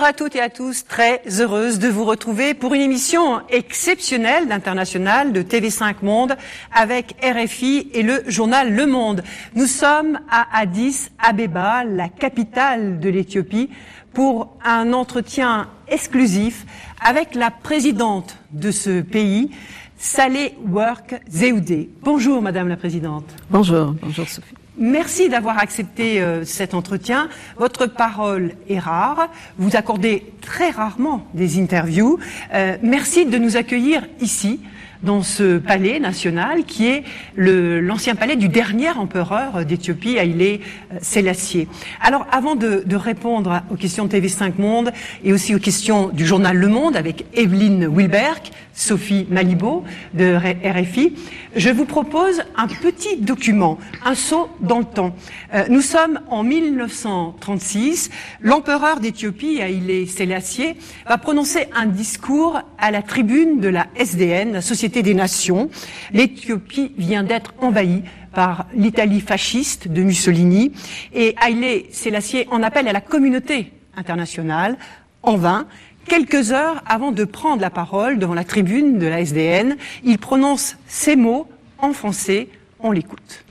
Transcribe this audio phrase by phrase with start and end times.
[0.00, 4.48] Bonjour à toutes et à tous, très heureuse de vous retrouver pour une émission exceptionnelle
[4.48, 6.36] d'International de TV5 Monde
[6.74, 9.22] avec RFI et le journal Le Monde.
[9.54, 13.68] Nous sommes à Addis Abeba, la capitale de l'Éthiopie,
[14.14, 16.64] pour un entretien exclusif
[17.04, 19.50] avec la présidente de ce pays,
[19.98, 21.90] Saleh Work Zeoudé.
[22.00, 23.26] Bonjour Madame la Présidente.
[23.50, 24.59] Bonjour, bonjour Sophie.
[24.78, 27.28] Merci d'avoir accepté euh, cet entretien.
[27.56, 29.28] Votre parole est rare.
[29.58, 32.18] Vous accordez très rarement des interviews.
[32.54, 34.60] Euh, merci de nous accueillir ici
[35.02, 37.04] dans ce palais national qui est
[37.36, 40.60] l'ancien palais du dernier empereur d'Éthiopie, Haïlé
[40.92, 41.68] euh, Sélassié.
[42.00, 44.92] Alors, avant de, de, répondre aux questions de TV5 Monde
[45.24, 49.84] et aussi aux questions du journal Le Monde avec Evelyne Wilberg, Sophie Malibo
[50.14, 51.14] de RFI,
[51.54, 55.14] je vous propose un petit document, un saut dans le temps.
[55.54, 58.10] Euh, nous sommes en 1936.
[58.40, 64.62] L'empereur d'Éthiopie, Haïlé Sélassié, va prononcer un discours à la tribune de la SDN, la
[64.62, 65.70] Société des Nations.
[66.12, 68.02] L'Éthiopie vient d'être envahie
[68.34, 70.72] par l'Italie fasciste de Mussolini
[71.14, 74.76] et Haïlé Sélassié en appelle à la communauté internationale
[75.22, 75.66] en vain.
[76.06, 80.76] Quelques heures avant de prendre la parole devant la tribune de la SDN, il prononce
[80.86, 82.48] ces mots en français.
[82.80, 83.44] On l'écoute.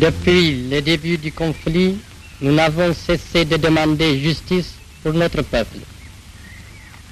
[0.00, 1.98] Depuis le début du conflit,
[2.40, 5.76] nous n'avons cessé de demander justice pour notre peuple.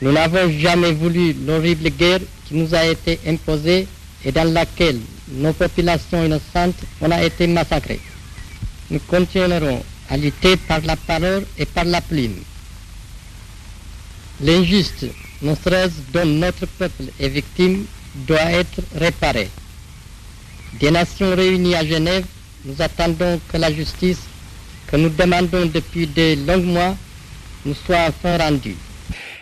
[0.01, 3.87] Nous n'avons jamais voulu l'horrible guerre qui nous a été imposée
[4.25, 5.01] et dans laquelle
[5.33, 8.01] nos populations innocentes ont été massacrées.
[8.91, 12.37] Nous continuerons à lutter par la parole et par la plume.
[14.41, 15.07] L'injuste,
[15.43, 15.57] non
[16.13, 17.85] dont notre peuple est victime,
[18.27, 19.49] doit être réparé.
[20.81, 22.25] Des nations réunies à Genève,
[22.65, 24.19] nous attendons que la justice
[24.87, 26.97] que nous demandons depuis de longs mois
[27.67, 28.77] nous soit enfin rendue.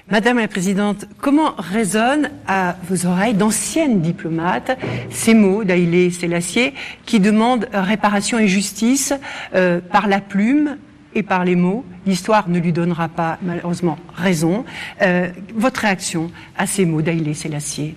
[0.08, 4.78] Madame la Présidente, comment résonnent à vos oreilles d'anciennes diplomates
[5.10, 6.74] ces mots d'Aïlé Sélassié
[7.06, 9.12] qui demandent réparation et justice
[9.56, 10.76] euh, par la plume
[11.12, 11.84] et par les mots?
[12.06, 14.64] L'histoire ne lui donnera pas malheureusement raison.
[15.02, 17.96] Euh, votre réaction à ces mots d'Aïlé Sélassié?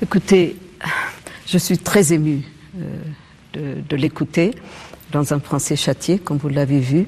[0.00, 0.56] Écoutez,
[1.46, 2.40] je suis très émue
[2.78, 3.02] euh,
[3.52, 4.52] de, de l'écouter
[5.12, 7.06] dans un français châtié, comme vous l'avez vu.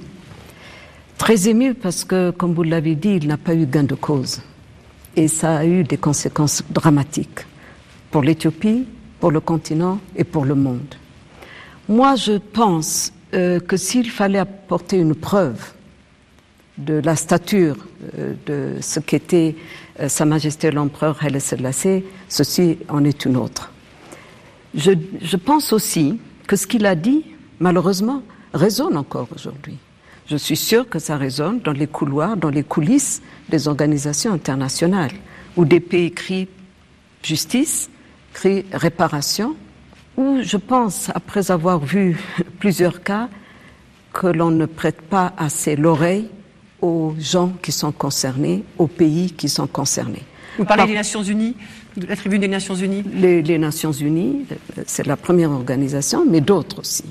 [1.21, 4.41] Très ému parce que, comme vous l'avez dit, il n'a pas eu gain de cause.
[5.15, 7.41] Et ça a eu des conséquences dramatiques
[8.11, 8.87] pour l'Éthiopie,
[9.21, 10.95] pour le continent et pour le monde.
[11.91, 15.61] Moi, je pense euh, que s'il fallait apporter une preuve
[16.79, 17.77] de la stature
[18.19, 19.57] euh, de ce qu'était
[20.01, 23.71] euh, Sa Majesté l'Empereur Haile Selassie, ceci en est une autre.
[24.75, 27.27] Je, je pense aussi que ce qu'il a dit,
[27.59, 28.23] malheureusement,
[28.55, 29.77] résonne encore aujourd'hui.
[30.31, 35.11] Je suis sûre que ça résonne dans les couloirs, dans les coulisses des organisations internationales,
[35.57, 36.47] où des pays crient
[37.21, 37.91] justice,
[38.33, 39.57] crient réparation,
[40.17, 42.17] où je pense, après avoir vu
[42.61, 43.29] plusieurs cas,
[44.13, 46.29] que l'on ne prête pas assez l'oreille
[46.81, 50.23] aux gens qui sont concernés, aux pays qui sont concernés.
[50.59, 50.87] Vous parlez Par...
[50.87, 51.57] des Nations Unies,
[51.97, 53.03] de la tribune des Nations Unies?
[53.15, 54.47] les, les Nations Unies,
[54.87, 57.05] c'est la première organisation, mais d'autres aussi.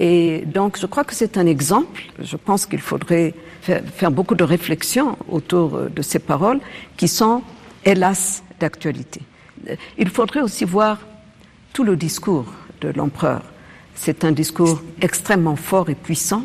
[0.00, 2.02] Et donc, je crois que c'est un exemple.
[2.20, 6.60] Je pense qu'il faudrait faire, beaucoup de réflexions autour de ces paroles
[6.96, 7.42] qui sont,
[7.84, 9.20] hélas, d'actualité.
[9.98, 10.98] Il faudrait aussi voir
[11.72, 12.46] tout le discours
[12.80, 13.42] de l'empereur.
[13.94, 16.44] C'est un discours extrêmement fort et puissant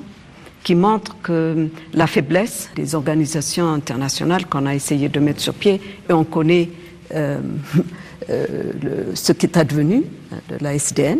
[0.63, 5.81] qui montre que la faiblesse des organisations internationales qu'on a essayé de mettre sur pied,
[6.09, 6.69] et on connaît
[7.15, 7.39] euh,
[8.29, 10.03] euh, ce qui est advenu
[10.49, 11.19] de la SDN,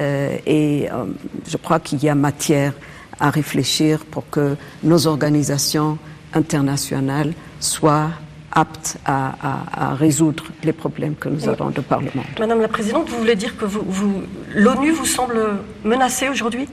[0.00, 1.04] euh, et euh,
[1.46, 2.72] je crois qu'il y a matière
[3.18, 5.98] à réfléchir pour que nos organisations
[6.32, 8.10] internationales soient
[8.52, 12.24] aptes à, à, à, résoudre les problèmes que nous avons de par le monde.
[12.38, 14.22] Madame la Présidente, vous voulez dire que vous, vous,
[14.54, 15.38] l'ONU vous semble
[15.84, 16.66] menacée aujourd'hui?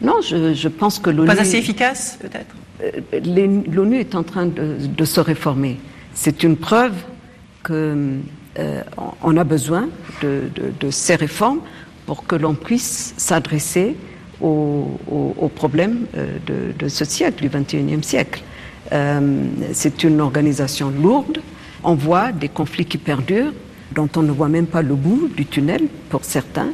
[0.00, 1.26] Non, je, je, pense que l'ONU...
[1.26, 2.54] Pas assez efficace, peut-être?
[2.82, 5.78] Euh, L'ONU est en train de, de se réformer.
[6.14, 6.94] C'est une preuve
[7.62, 8.20] qu'on
[8.58, 8.82] euh,
[9.22, 9.88] on a besoin
[10.22, 11.60] de, de, de ces réformes
[12.06, 13.96] pour que l'on puisse s'adresser
[14.40, 16.38] aux, problèmes euh,
[16.76, 18.42] de, ce siècle, du XXIe siècle.
[18.92, 21.38] Euh, c'est une organisation lourde,
[21.84, 23.52] on voit des conflits qui perdurent,
[23.94, 26.70] dont on ne voit même pas le bout du tunnel pour certains.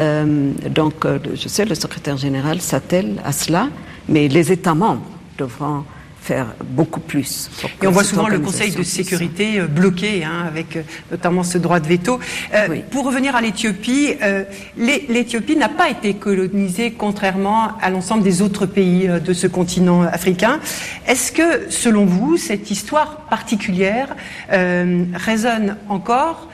[0.00, 3.68] Euh, donc, je sais, le secrétaire général s'attelle à cela,
[4.08, 5.06] mais les États membres
[5.38, 5.84] devront
[6.24, 7.50] faire beaucoup plus.
[7.82, 11.58] Et on voit souvent le Conseil de sécurité euh, bloqué, hein, avec euh, notamment ce
[11.58, 12.18] droit de veto.
[12.54, 14.14] Euh, pour revenir à l'Éthiopie,
[14.78, 20.60] l'Éthiopie n'a pas été colonisée contrairement à l'ensemble des autres pays de ce continent africain.
[21.06, 24.16] Est-ce que, selon vous, cette histoire particulière
[24.48, 26.48] résonne encore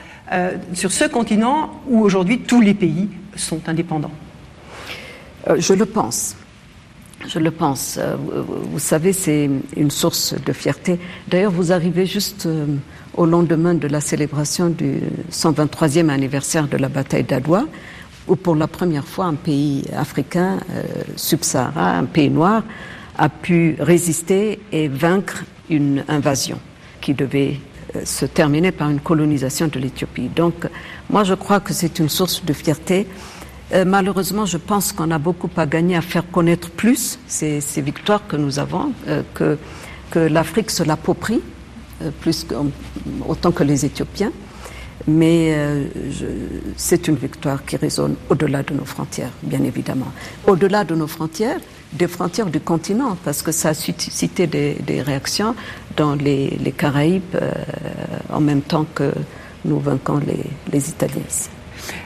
[0.73, 4.11] sur ce continent où aujourd'hui tous les pays sont indépendants?
[5.57, 6.35] Je le pense.
[7.27, 7.97] Je le pense.
[7.97, 10.99] Euh, vous savez, c'est une source de fierté.
[11.27, 12.65] D'ailleurs, vous arrivez juste euh,
[13.15, 14.99] au lendemain de la célébration du
[15.31, 17.65] 123e anniversaire de la bataille d'Adwa,
[18.27, 20.83] où pour la première fois un pays africain euh,
[21.15, 22.63] subsahara, un pays noir,
[23.17, 26.59] a pu résister et vaincre une invasion
[27.01, 27.59] qui devait
[28.05, 30.29] se terminer par une colonisation de l'Éthiopie.
[30.29, 30.67] Donc,
[31.09, 33.05] moi, je crois que c'est une source de fierté
[33.73, 38.27] euh, malheureusement, je pense qu'on a beaucoup à gagner à faire connaître plus ces, victoires
[38.27, 39.57] que nous avons, euh, que,
[40.09, 41.41] que l'Afrique se l'approprie,
[42.01, 42.45] euh, plus
[43.27, 44.31] autant que les Éthiopiens.
[45.07, 45.57] Mais
[46.77, 50.11] c'est une victoire qui résonne au-delà de nos frontières, bien évidemment.
[50.45, 51.59] Au-delà de nos frontières,
[51.91, 55.55] des frontières du continent, parce que ça a suscité des, réactions
[55.97, 57.35] dans les, Caraïbes
[58.31, 59.11] en même temps que
[59.65, 60.19] nous vainquons
[60.71, 61.23] les, Italiens.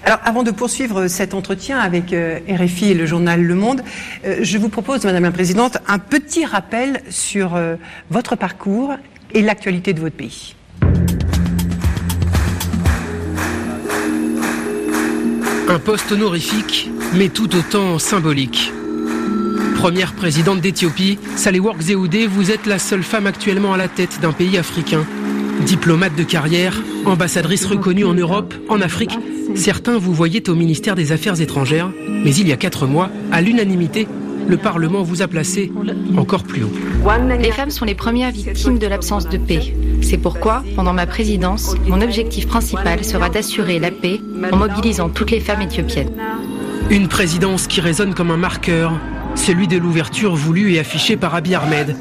[0.04, 3.82] Alors, avant de poursuivre cet entretien avec euh, RFI et le journal Le Monde,
[4.26, 7.76] euh, je vous propose, Madame la Présidente, un petit rappel sur euh,
[8.10, 8.94] votre parcours
[9.34, 10.56] et l'actualité de votre pays.
[15.68, 18.72] Un poste honorifique, mais tout autant symbolique.
[19.76, 24.32] Première présidente d'Éthiopie, Saléwork Zewde, vous êtes la seule femme actuellement à la tête d'un
[24.32, 25.06] pays africain.
[25.62, 29.18] Diplomate de carrière, ambassadrice reconnue en Europe, en Afrique
[29.56, 31.90] Certains vous voyaient au ministère des Affaires étrangères,
[32.24, 34.08] mais il y a quatre mois, à l'unanimité,
[34.48, 35.72] le Parlement vous a placé
[36.18, 36.72] encore plus haut.
[37.40, 39.74] Les femmes sont les premières victimes de l'absence de paix.
[40.02, 44.20] C'est pourquoi, pendant ma présidence, mon objectif principal sera d'assurer la paix
[44.52, 46.12] en mobilisant toutes les femmes éthiopiennes.
[46.90, 48.94] Une présidence qui résonne comme un marqueur,
[49.36, 51.96] celui de l'ouverture voulue et affichée par Abiy Ahmed.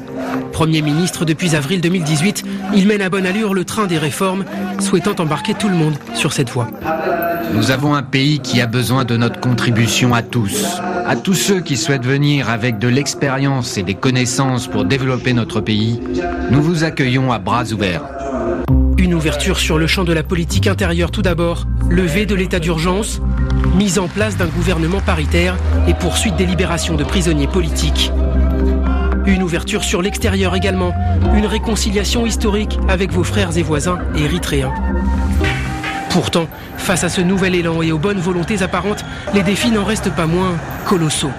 [0.51, 2.43] Premier ministre depuis avril 2018,
[2.75, 4.45] il mène à bonne allure le train des réformes,
[4.79, 6.67] souhaitant embarquer tout le monde sur cette voie.
[7.53, 10.65] Nous avons un pays qui a besoin de notre contribution à tous.
[11.05, 15.61] À tous ceux qui souhaitent venir avec de l'expérience et des connaissances pour développer notre
[15.61, 15.99] pays,
[16.51, 18.03] nous vous accueillons à bras ouverts.
[18.97, 23.21] Une ouverture sur le champ de la politique intérieure tout d'abord, levée de l'état d'urgence,
[23.75, 25.57] mise en place d'un gouvernement paritaire
[25.87, 28.11] et poursuite des libérations de prisonniers politiques.
[29.25, 30.93] Une ouverture sur l'extérieur également,
[31.35, 34.73] une réconciliation historique avec vos frères et voisins érythréens.
[36.09, 40.13] Pourtant, face à ce nouvel élan et aux bonnes volontés apparentes, les défis n'en restent
[40.13, 40.55] pas moins
[40.85, 41.31] colossaux.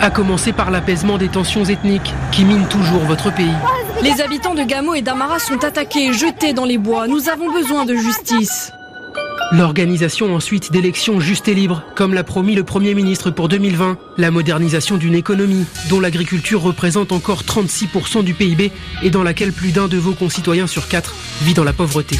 [0.00, 3.54] À commencer par l'apaisement des tensions ethniques qui minent toujours votre pays.
[4.02, 7.08] Les habitants de Gamo et d'Amara sont attaqués et jetés dans les bois.
[7.08, 8.70] Nous avons besoin de justice.
[9.52, 14.30] L'organisation ensuite d'élections justes et libres, comme l'a promis le Premier ministre pour 2020, la
[14.30, 19.86] modernisation d'une économie dont l'agriculture représente encore 36% du PIB et dans laquelle plus d'un
[19.86, 22.18] de vos concitoyens sur quatre vit dans la pauvreté.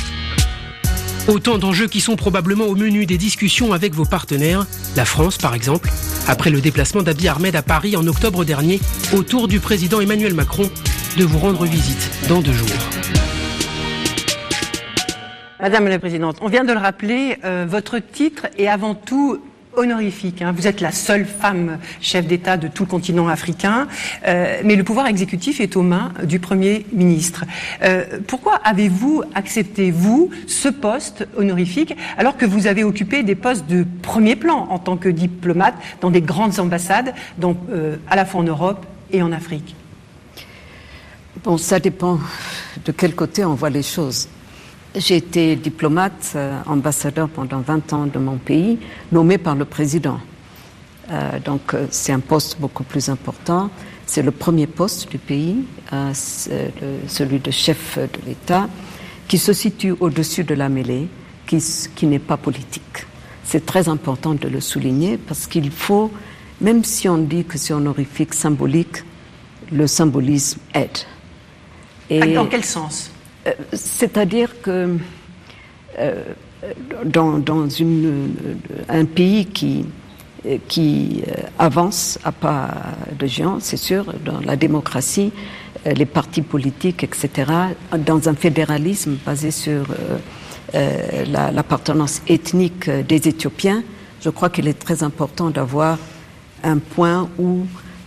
[1.26, 5.54] Autant d'enjeux qui sont probablement au menu des discussions avec vos partenaires, la France par
[5.54, 5.90] exemple,
[6.28, 8.80] après le déplacement d'Abiy Ahmed à Paris en octobre dernier,
[9.14, 10.70] autour du président Emmanuel Macron
[11.16, 13.23] de vous rendre visite dans deux jours.
[15.64, 19.38] Madame la Présidente, on vient de le rappeler, euh, votre titre est avant tout
[19.78, 20.42] honorifique.
[20.42, 20.52] Hein.
[20.54, 23.88] Vous êtes la seule femme chef d'État de tout le continent africain,
[24.26, 27.46] euh, mais le pouvoir exécutif est aux mains du Premier ministre.
[27.82, 33.66] Euh, pourquoi avez-vous accepté, vous, ce poste honorifique, alors que vous avez occupé des postes
[33.66, 37.14] de premier plan en tant que diplomate dans des grandes ambassades,
[38.10, 39.74] à la fois en Europe et en Afrique?
[41.42, 42.20] Bon, ça dépend
[42.84, 44.28] de quel côté on voit les choses.
[44.96, 48.78] J'ai été diplomate, euh, ambassadeur pendant 20 ans de mon pays,
[49.10, 50.20] nommé par le président.
[51.10, 53.70] Euh, donc euh, c'est un poste beaucoup plus important.
[54.06, 55.64] C'est le premier poste du pays,
[56.14, 58.68] celui de chef de l'État,
[59.26, 61.08] qui se situe au-dessus de la mêlée,
[61.46, 61.56] qui,
[61.96, 63.06] qui n'est pas politique.
[63.44, 66.12] C'est très important de le souligner parce qu'il faut,
[66.60, 69.02] même si on dit que c'est honorifique, symbolique,
[69.72, 70.98] le symbolisme aide.
[72.10, 73.13] Et dans quel sens?
[73.46, 74.96] Euh, c'est-à-dire que
[75.98, 76.22] euh,
[77.04, 77.42] dans,
[78.88, 79.84] un pays qui,
[81.58, 82.70] avance à pas
[83.18, 85.32] de géant, c'est sûr, dans la démocratie,
[85.86, 87.50] euh, les partis politiques, etc.,
[87.98, 89.86] dans un fédéralisme basé sur
[90.72, 93.84] l'appartenance ethnique des Éthiopiens,
[94.20, 95.98] je crois qu'il est très important d'avoir
[96.64, 97.66] un point où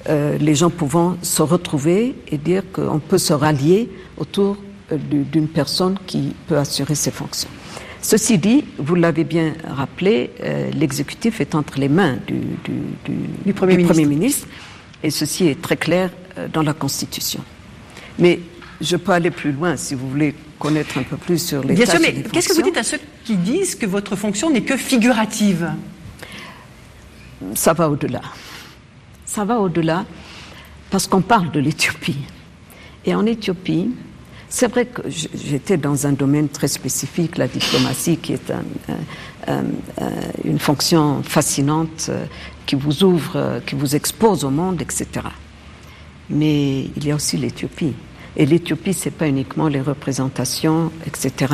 [0.10, 5.48] euh, les gens pouvant se retrouver et dire qu'on peut se rallier autour euh, d'une
[5.48, 7.50] personne qui peut assurer ces fonctions.
[8.02, 12.40] Ceci dit, vous l'avez bien rappelé, euh, l'exécutif est entre les mains du,
[13.46, 13.94] du, premier, ministre.
[13.94, 14.48] premier, ministre.
[15.04, 16.12] et ceci est très clair
[16.54, 17.42] dans la Constitution.
[18.20, 18.40] Mais
[18.82, 21.86] je peux aller plus loin si vous voulez connaître un peu plus sur les Bien
[21.86, 24.78] sûr, mais qu'est-ce que vous dites à ceux qui disent que votre fonction n'est que
[24.78, 25.72] figurative?
[27.54, 28.22] Ça va au-delà.
[29.26, 30.06] Ça va au-delà
[30.90, 32.18] parce qu'on parle de l'Éthiopie.
[33.06, 33.92] Et en Éthiopie,
[34.50, 38.52] c'est vrai que j'étais dans un domaine très spécifique, la diplomatie, qui est
[40.44, 42.26] une fonction fascinante, euh,
[42.68, 45.08] qui vous ouvre, euh, qui vous expose au monde, etc.
[46.30, 47.94] Mais il y a aussi l'Éthiopie.
[48.36, 51.54] Et l'Éthiopie, c'est pas uniquement les représentations, etc.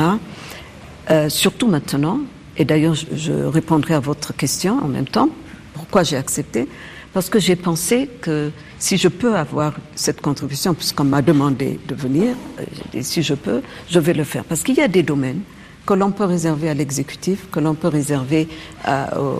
[1.10, 2.20] Euh, surtout maintenant,
[2.56, 5.28] et d'ailleurs je, répondrai à votre question en même temps,
[5.72, 6.68] pourquoi j'ai accepté?
[7.12, 8.50] Parce que j'ai pensé que
[8.84, 13.62] si je peux avoir cette contribution, puisqu'on m'a demandé de venir, euh, si je peux,
[13.88, 14.44] je vais le faire.
[14.44, 15.40] Parce qu'il y a des domaines
[15.86, 18.46] que l'on peut réserver à l'exécutif, que l'on peut réserver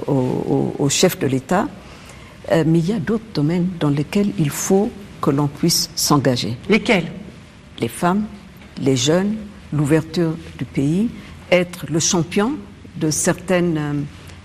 [0.06, 1.68] au, chef de l'État,
[2.52, 6.56] euh, mais il y a d'autres domaines dans lesquels il faut que l'on puisse s'engager.
[6.70, 7.12] Lesquels?
[7.80, 8.24] Les femmes,
[8.80, 9.36] les jeunes,
[9.74, 11.10] l'ouverture du pays,
[11.50, 12.52] être le champion
[12.96, 13.92] de certaines euh,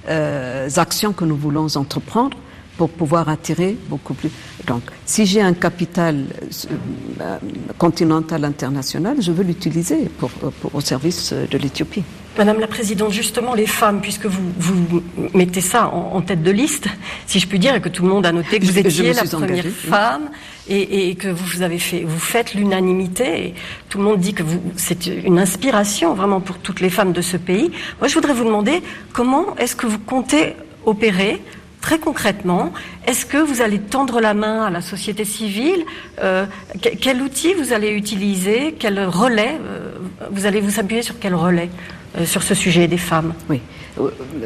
[0.10, 2.38] euh, actions que nous voulons entreprendre
[2.80, 4.32] pour pouvoir attirer beaucoup plus.
[4.70, 6.26] Donc, si j'ai un capital
[6.70, 7.38] euh,
[7.80, 10.30] continental international, je veux l'utiliser pour,
[10.72, 12.04] au service de l'Éthiopie.
[12.38, 15.02] Madame la Présidente, justement, les femmes, puisque vous, vous
[15.34, 16.86] mettez ça en, tête de liste,
[17.26, 19.24] si je puis dire, et que tout le monde a noté que vous étiez la
[19.24, 20.30] première femme,
[20.70, 23.54] et, et, que vous avez fait, vous faites l'unanimité, et
[23.90, 27.22] tout le monde dit que vous, c'est une inspiration vraiment pour toutes les femmes de
[27.22, 27.72] ce pays.
[28.00, 28.84] Moi, je voudrais vous demander
[29.14, 30.54] comment est-ce que vous comptez
[30.86, 31.42] opérer
[31.82, 32.74] Très concrètement,
[33.08, 35.86] est-ce que vous allez tendre la main à la société civile
[36.22, 36.46] euh,
[36.82, 39.92] Quel outil vous allez utiliser Quel relais euh,
[40.30, 41.70] Vous allez vous appuyer sur quel relais
[42.18, 43.34] euh, sur ce sujet des femmes?
[43.50, 43.62] Oui,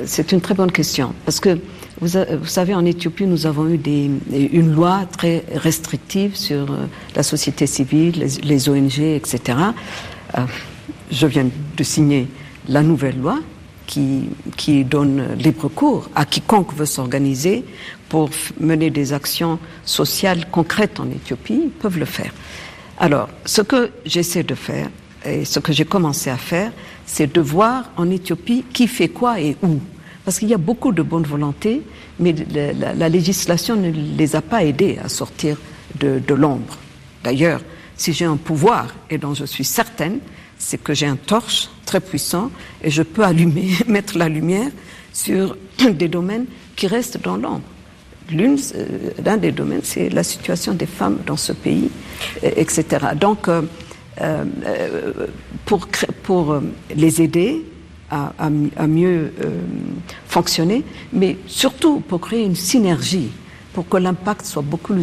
[0.06, 1.16] c'est une très bonne question.
[1.26, 1.58] Parce que
[2.02, 2.08] vous,
[2.46, 3.80] savez, en Éthiopie, nous avons eu
[4.32, 6.68] une loi très restrictive sur
[7.16, 9.58] la société civile, les ONG, etc.
[11.12, 11.46] je viens
[11.78, 12.28] de signer
[12.68, 13.40] la nouvelle loi
[13.88, 17.66] qui, qui donne libre cours à quiconque veut s'organiser
[18.10, 22.32] pour mener des actions sociales concrètes en Éthiopie, peuvent le faire.
[23.00, 24.90] Alors, ce que j'essaie de faire,
[25.26, 26.72] et ce que j'ai commencé à faire,
[27.06, 29.80] c'est de voir en Éthiopie qui fait quoi et où.
[30.26, 31.82] Parce qu'il y a beaucoup de bonne volonté,
[32.20, 35.58] mais la, la, législation ne les a pas aidés à sortir
[36.00, 36.78] de, de l'ombre.
[37.24, 37.62] D'ailleurs,
[37.98, 40.20] si j'ai un pouvoir, et dont je suis certaine,
[40.58, 42.50] c'est que j'ai un torche très puissant
[42.84, 44.72] et je peux allumer, mettre la lumière
[45.12, 45.56] sur
[45.94, 47.62] des domaines qui restent dans l'ombre.
[48.32, 51.90] L'une, euh, l'un des domaines, c'est la situation des femmes dans ce pays,
[52.42, 52.86] etc.
[53.20, 53.62] Donc, euh,
[54.22, 54.44] euh,
[55.66, 55.88] pour,
[56.24, 56.60] pour
[56.96, 57.64] les aider
[58.10, 59.34] à, à mieux
[60.28, 63.30] fonctionner, mais surtout pour créer une synergie
[63.74, 64.94] pour que l'impact soit beaucoup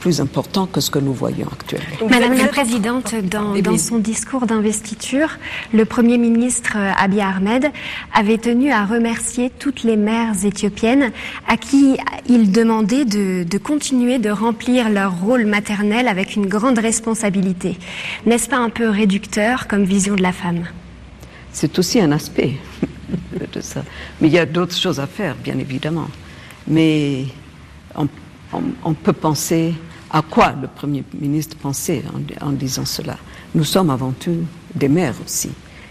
[0.00, 2.08] plus, important que ce que nous voyons actuellement.
[2.08, 5.30] Madame la Présidente, dans, son discours d'investiture,
[5.74, 7.70] le Premier ministre euh, Abiy Ahmed
[8.14, 11.12] avait tenu à remercier toutes les mères éthiopiennes
[11.48, 11.96] à qui
[12.28, 17.76] il demandait de, de continuer de remplir leur rôle maternel avec une grande responsabilité.
[18.24, 20.64] N'est-ce pas un peu réducteur comme vision de la femme?
[21.52, 22.54] C'est aussi un aspect
[23.52, 23.82] de ça.
[24.20, 26.08] Mais il y a d'autres choses à faire, bien évidemment.
[26.68, 27.24] Mais
[28.84, 29.74] on, peut penser
[30.10, 32.02] à quoi le Premier ministre pensait
[32.40, 33.16] en, disant cela.
[33.54, 35.50] Nous sommes avant tout des mères aussi.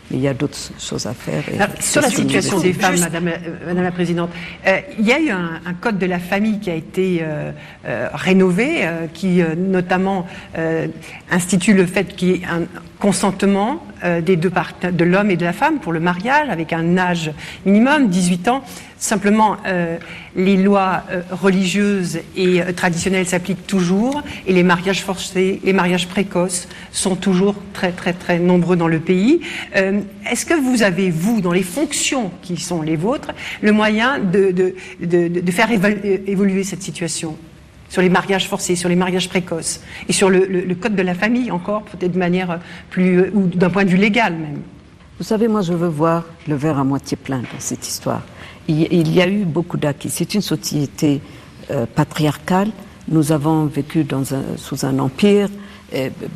[0.09, 1.43] Mais il y a d'autres choses à faire.
[1.79, 4.29] sur la situation des femmes, Madame, euh, Madame, la Présidente,
[4.67, 7.51] euh, il y a eu un, code de la famille qui a été euh,
[8.13, 10.27] rénové, qui notamment
[11.31, 12.67] institue le fait qu'il y ait un
[13.00, 14.52] consentement des deux
[14.92, 17.32] de l'homme et de la femme pour le mariage, avec un âge
[17.66, 18.64] minimum, 18 ans.
[18.98, 19.98] Simplement, euh,
[20.36, 26.08] les lois euh, religieuses et euh, traditionnelles s'appliquent toujours et les mariages forcés, les mariages
[26.08, 29.42] précoces sont toujours très très très nombreux dans le pays.
[29.74, 34.52] Est-ce que vous avez, vous, dans les fonctions qui sont les vôtres, le moyen de,
[34.52, 37.38] de, de faire évoluer cette situation?
[37.96, 41.50] Sur les mariages forcés, sur les mariages précoces et sur le, code de la famille
[41.50, 42.60] encore, peut-être de manière
[42.90, 44.60] plus, ou d'un point de vue légal même
[45.18, 48.22] Vous savez, moi je veux voir le verre à moitié plein dans cette histoire
[48.68, 50.10] il y a eu beaucoup d'acquis.
[50.10, 51.22] C'est une société
[51.72, 52.72] euh, patriarcale.
[53.08, 54.06] Nous avons vécu
[54.58, 55.48] sous un empire,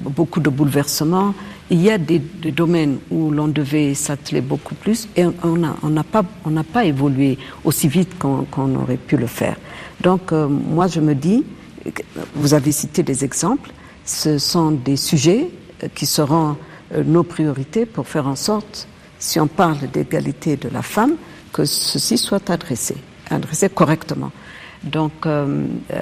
[0.02, 1.34] beaucoup de bouleversements.
[1.72, 5.92] Il y a des, domaines où l'on devait s'atteler beaucoup plus et on n'a on
[6.04, 6.24] pas,
[6.74, 9.56] pas évolué aussi vite qu'on aurait pu le faire.
[10.02, 11.44] Donc, euh, moi, je me dis
[12.36, 13.72] vous avez cité des exemples,
[14.06, 15.50] ce sont des sujets
[15.96, 16.58] qui seront
[17.06, 18.88] nos priorités pour faire en sorte,
[19.20, 21.14] si on parle d'égalité de la femme,
[21.54, 22.96] que ceci soit adressé,
[23.30, 24.32] adressé correctement.
[24.84, 26.00] Donc, euh, euh,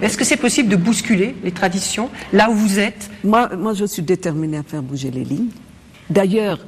[0.00, 3.10] est-ce que c'est possible de bousculer les traditions là où vous êtes?
[3.24, 5.50] Moi, moi, je suis déterminée à faire bouger les lignes.
[6.08, 6.60] D'ailleurs,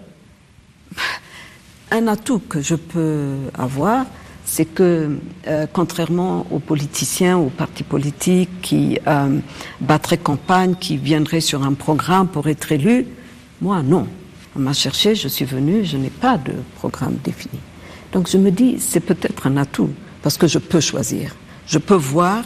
[1.90, 4.06] un atout que je peux avoir,
[4.44, 8.98] c'est que, euh, contrairement aux politiciens, aux partis politiques qui
[9.80, 13.06] battraient campagne, qui viendraient sur un programme pour être élus,
[13.60, 14.08] moi, non.
[14.56, 17.58] On m'a cherché, je suis venue, je n'ai pas de programme défini.
[18.12, 19.90] Donc je me dis, c'est peut-être un atout,
[20.22, 21.34] parce que je peux choisir
[21.66, 22.44] je peux voir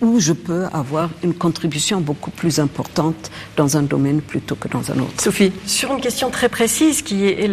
[0.00, 4.90] où je peux avoir une contribution beaucoup plus importante dans un domaine plutôt que dans
[4.90, 5.20] un autre.
[5.20, 7.50] Sophie Sur une question très précise qui est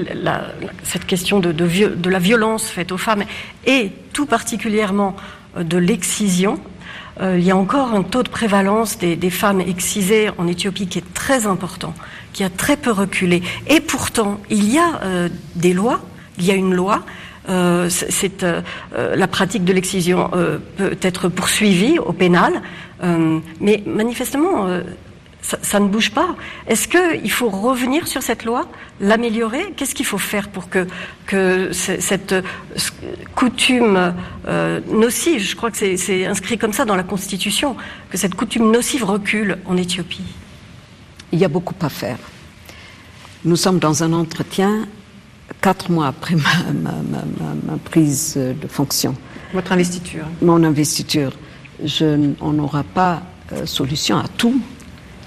[0.83, 3.23] cette question de, de, la violence faite aux femmes
[3.65, 5.15] et tout particulièrement
[5.57, 6.59] euh, de l'excision,
[7.21, 10.99] euh, il y a encore un taux de prévalence des, femmes excisées en Éthiopie qui
[10.99, 11.93] est très important,
[12.33, 13.41] qui a très peu reculé.
[13.67, 16.01] Et pourtant, il y a euh, des lois,
[16.37, 17.03] il y a une loi
[17.49, 18.61] euh, c'est euh,
[18.95, 20.29] euh, la pratique de l'excision
[20.77, 22.61] peut être poursuivie au pénal,
[23.59, 24.67] mais manifestement
[25.41, 26.37] ça, ne bouge pas.
[26.67, 28.65] Est-ce qu'il faut revenir sur cette loi,
[29.01, 29.73] l'améliorer?
[29.75, 30.87] Qu'est-ce qu'il faut faire pour que,
[31.25, 32.33] que cette
[33.35, 34.13] coutume
[34.89, 37.75] nocive, je crois que c'est inscrit comme ça dans la Constitution,
[38.09, 40.23] que cette coutume nocive recule en Éthiopie?
[41.33, 42.17] Il y a beaucoup à faire.
[43.43, 44.87] Nous sommes dans un entretien
[45.61, 49.15] quatre mois après ma, prise de fonction.
[49.53, 51.31] Votre investiture Mon investiture.
[51.83, 54.61] Je, on n'aura pas euh, solution à tout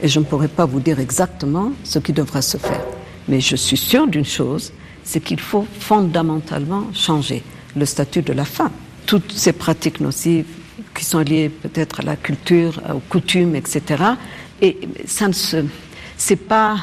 [0.03, 2.85] et je ne pourrai pas vous dire exactement ce qui devra se faire.
[3.29, 4.73] Mais je suis sûre d'une chose,
[5.05, 7.43] c'est qu'il faut fondamentalement changer
[7.75, 8.73] le statut de la femme.
[9.07, 10.47] Toutes ces pratiques nocives
[10.95, 14.03] qui sont liées peut-être à la culture, aux coutumes, etc.
[14.61, 14.76] Et
[15.07, 15.65] ça ne se,
[16.17, 16.79] c'est pas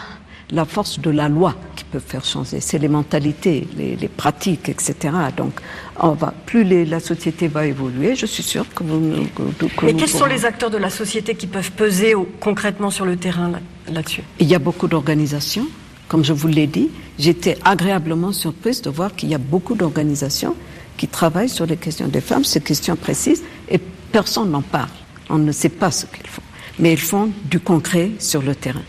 [0.52, 2.60] la force de la loi qui peut faire changer.
[2.60, 5.14] C'est les mentalités, les, pratiques, etc.
[5.36, 5.54] Donc,
[6.00, 9.26] on va, plus la société va évoluer, je suis sûre que vous.
[9.36, 13.16] Que, Mais quels sont les acteurs de la société qui peuvent peser concrètement sur le
[13.16, 13.52] terrain
[13.92, 14.24] là-dessus?
[14.40, 15.68] Il y a beaucoup d'organisations,
[16.08, 16.90] comme je vous l'ai dit.
[17.18, 20.56] J'étais agréablement surprise de voir qu'il y a beaucoup d'organisations
[20.98, 23.80] qui travaillent sur les questions des femmes, ces questions précises, et
[24.12, 24.90] personne n'en parle.
[25.30, 26.42] On ne sait pas ce qu'ils font.
[26.80, 28.82] Mais ils font du concret sur le terrain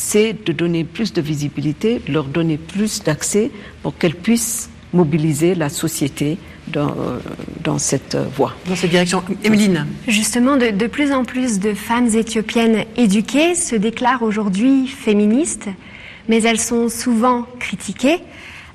[0.00, 3.50] c'est de donner plus de visibilité, de leur donner plus d'accès
[3.82, 8.54] pour qu'elles puissent mobiliser la société dans, euh, cette voie.
[8.66, 9.22] Dans cette direction.
[9.44, 15.68] Emeline Justement, de, plus en plus de femmes éthiopiennes éduquées se déclarent aujourd'hui féministes,
[16.28, 18.20] mais elles sont souvent critiquées.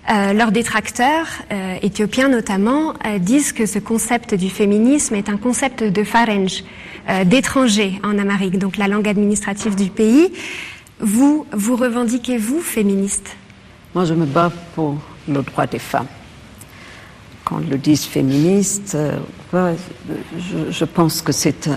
[0.08, 5.84] Euh, leurs détracteurs, euh, éthiopiens notamment, disent que ce concept du féminisme est un concept
[5.84, 6.64] de farenj,
[7.26, 10.32] d'étranger en Amérique, donc la langue administrative du pays.
[11.00, 13.36] Vous, vous revendiquez-vous féministe?
[13.94, 16.08] Moi, je me bats pour le droit des femmes.
[17.44, 19.76] Quand ils le disent féministe, euh,
[20.70, 21.70] je, pense que c'est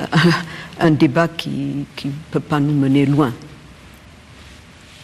[0.80, 3.32] un, débat qui ne peut pas nous mener loin.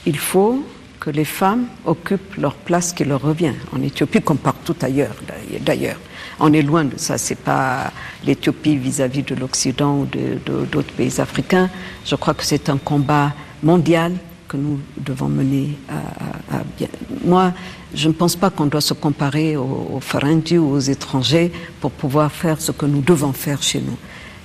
[0.07, 0.65] Il faut
[1.01, 5.15] que les femmes occupent leur place qui leur revient, en Éthiopie comme partout ailleurs
[5.61, 5.99] d'ailleurs.
[6.41, 7.93] On est loin de ça, c'est pas
[8.25, 11.69] l'Éthiopie vis-à-vis de l'Occident ou d'autres pays africains.
[12.07, 14.15] Je crois que c'est un combat mondiale
[14.49, 16.89] que nous devons mener à, bien.
[17.25, 17.53] Moi,
[17.95, 22.31] je ne pense pas qu'on doit se comparer aux, aux ou aux étrangers pour pouvoir
[22.31, 23.97] faire ce que nous devons faire chez nous.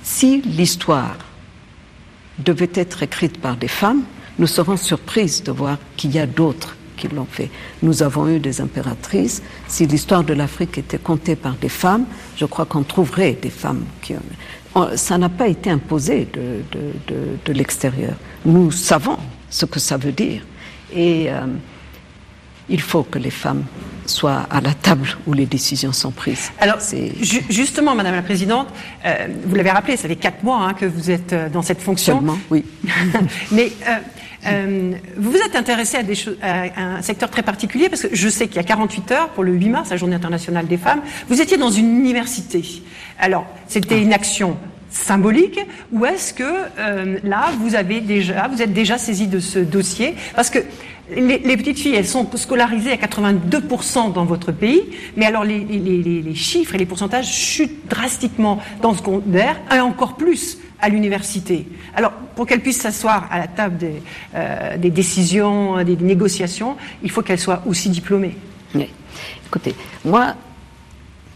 [0.02, 1.16] Si l'histoire
[2.38, 4.02] devait être écrite par des femmes,
[4.38, 7.50] nous serons surprises de voir qu'il y a d'autres qui l'ont fait.
[7.82, 9.42] Nous avons eu des impératrices.
[9.68, 12.04] Si l'histoire de l'Afrique était contée par des femmes,
[12.36, 14.22] je crois qu'on trouverait des femmes qui ont
[14.96, 18.14] ça n'a pas été imposé de, de, de, l'extérieur.
[18.44, 20.42] Nous savons ce que ça veut dire.
[20.92, 21.46] Et euh,
[22.70, 23.64] il faut que les femmes
[24.06, 26.52] soient à la table où les décisions sont prises.
[26.60, 26.78] Alors,
[27.48, 28.68] justement, Madame la Présidente,
[29.04, 31.80] euh, vous l'avez rappelé, ça fait quatre mois hein, que vous êtes euh, dans cette
[31.80, 32.16] fonction.
[32.16, 32.64] Seulement, oui.
[33.52, 33.72] Mais
[34.46, 38.28] euh, vous vous êtes intéressé à, des à un secteur très particulier parce que je
[38.28, 41.02] sais qu'il y a 48 heures pour le 8 mars, la Journée internationale des femmes,
[41.28, 42.62] vous étiez dans une université.
[43.18, 44.02] Alors, c'était ah.
[44.02, 44.56] une action
[44.90, 45.60] symbolique
[45.92, 50.14] ou est-ce que euh, là vous avez déjà vous êtes déjà saisi de ce dossier?
[50.34, 50.58] Parce que
[51.16, 54.82] les, petites filles elles sont scolarisées à 82% dans votre pays
[55.16, 60.16] mais alors les, les, chiffres et les pourcentages chutent drastiquement dans le secondaire et encore
[60.16, 61.66] plus à l'université.
[61.94, 64.02] Alors, pour qu'elle puisse s'asseoir à la table des,
[64.34, 68.34] euh, des, décisions, des négociations, il faut qu'elle soit aussi diplômée.
[68.74, 68.88] Oui.
[69.46, 69.74] Écoutez,
[70.04, 70.36] moi,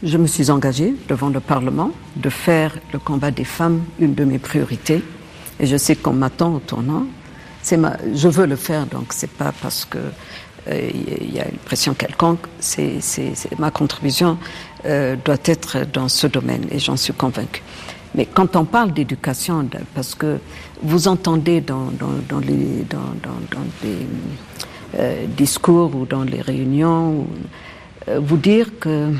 [0.04, 4.24] je me suis engagée devant le Parlement de faire le combat des femmes une de
[4.24, 5.02] mes priorités.
[5.58, 7.06] Et je sais qu'on m'attend au tournant.
[7.78, 9.98] Ma, je veux le faire, donc c'est pas parce que
[10.68, 12.40] euh, il y a une pression quelconque.
[12.60, 13.00] C'est,
[13.58, 14.36] ma contribution
[14.84, 17.62] euh, doit être dans ce domaine, et j'en suis convaincue.
[18.14, 20.38] Mais quand on parle d'éducation, parce que
[20.82, 21.90] vous entendez dans,
[22.28, 23.00] dans, les, dans,
[23.82, 24.06] les
[24.98, 27.26] euh, discours ou dans les réunions,
[28.06, 29.10] vous dire que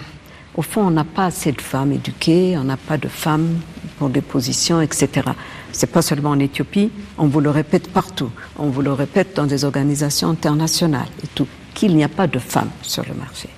[0.56, 3.58] au fond, on n'a pas assez de femmes éduquées, on n'a pas de femmes
[3.98, 5.28] pour des positions, etc.
[5.72, 9.46] C'est pas seulement en Éthiopie, on vous le répète partout, on vous le répète dans
[9.46, 13.48] des organisations internationales et tout, qu'il n'y a pas de femmes sur le marché.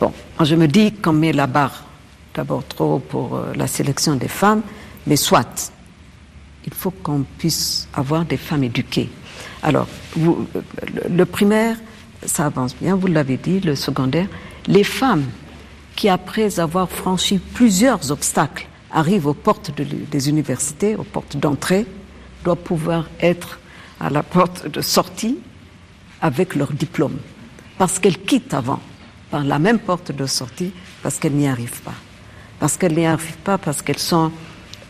[0.00, 1.84] Bon, je me dis qu'on met la barre
[2.34, 4.62] d'abord trop pour euh, la sélection des femmes,
[5.08, 5.72] mais soit,
[6.64, 9.08] il faut qu'on puisse avoir des femmes éduquées.
[9.64, 10.46] Alors, vous,
[11.10, 11.76] le primaire,
[12.24, 14.28] ça avance bien, vous l'avez dit, le secondaire,
[14.68, 15.24] les femmes
[15.98, 21.86] qui, après avoir franchi plusieurs obstacles, arrivent aux portes des universités, aux portes d'entrée,
[22.44, 23.58] doivent pouvoir être
[23.98, 25.38] à la porte de sortie
[26.22, 27.16] avec leur diplôme.
[27.78, 28.78] Parce qu'elles quittent avant,
[29.32, 30.70] par la même porte de sortie,
[31.02, 31.98] parce qu'elles n'y arrivent pas.
[32.60, 34.30] Parce qu'elles n'y arrivent pas, parce qu'elles sont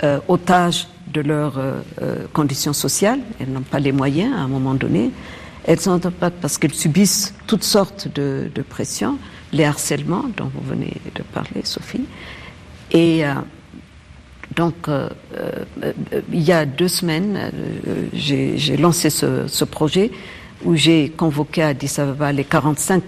[0.05, 4.49] euh, otages de leurs euh, euh, conditions sociales, elles n'ont pas les moyens à un
[4.49, 5.11] moment donné,
[5.65, 9.17] elles sont pas parce qu'elles subissent toutes sortes de, de pressions,
[9.53, 12.05] les harcèlements dont vous venez de parler, Sophie.
[12.91, 13.35] Et euh,
[14.55, 15.93] donc, euh, euh,
[16.33, 17.51] il y a deux semaines,
[18.13, 20.11] j'ai lancé ce, projet
[20.65, 23.03] où j'ai convoqué à Addis Ababa les 45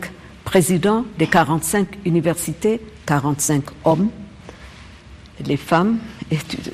[0.44, 4.10] présidents des 45 universités, 45 hommes,
[5.46, 5.98] les femmes,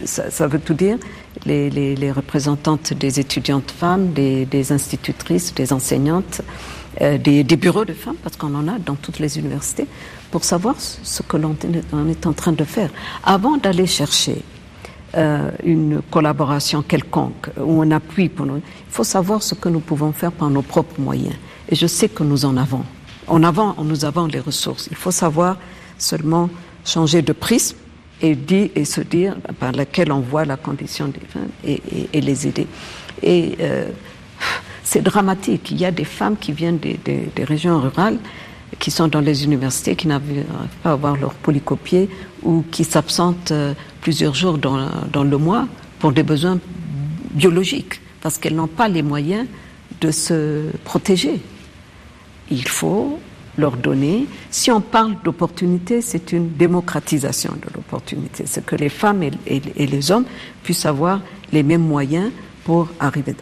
[0.05, 0.99] ça, veut tout dire,
[1.47, 6.43] les, représentantes des étudiantes femmes, des institutrices, des enseignantes,
[7.01, 9.87] euh, des, des, bureaux de femmes, parce qu'on en a dans toutes les universités,
[10.31, 11.57] pour savoir ce que l'on
[12.09, 12.91] est en train de faire.
[13.25, 14.43] Avant d'aller chercher
[15.17, 19.81] euh, une collaboration quelconque ou un appui pour nous, il faut savoir ce que nous
[19.81, 21.37] pouvons faire par nos propres moyens.
[21.69, 22.85] Et je sais que nous en avons.
[23.27, 24.89] En avant, nous avons les ressources.
[24.91, 25.57] Il faut savoir
[25.99, 26.51] seulement
[26.85, 27.77] changer de prisme
[28.21, 32.09] et, dire, et se dire par laquelle on voit la condition des femmes et, et,
[32.13, 32.67] et les aider.
[33.23, 33.89] Et euh,
[34.87, 35.73] c'est dramatique.
[35.73, 38.19] Il y a des femmes qui viennent des, régions rurales,
[38.79, 40.45] qui sont dans les universités, qui n'arrivent
[40.83, 42.09] pas à avoir leur polycopier
[42.45, 45.67] ou qui s'absentent euh, plusieurs jours dans, le mois
[45.99, 46.59] pour des besoins
[47.33, 49.47] biologiques, parce qu'elles n'ont pas les moyens
[50.01, 51.41] de se protéger.
[52.51, 53.19] Il faut
[53.59, 54.27] leur donner.
[54.51, 58.45] Si on parle d'opportunité, c'est une démocratisation de l'opportunité.
[58.47, 60.27] C'est que les femmes et, les hommes
[60.63, 61.21] puissent avoir
[61.53, 62.31] les mêmes moyens
[62.65, 63.35] pour arriver.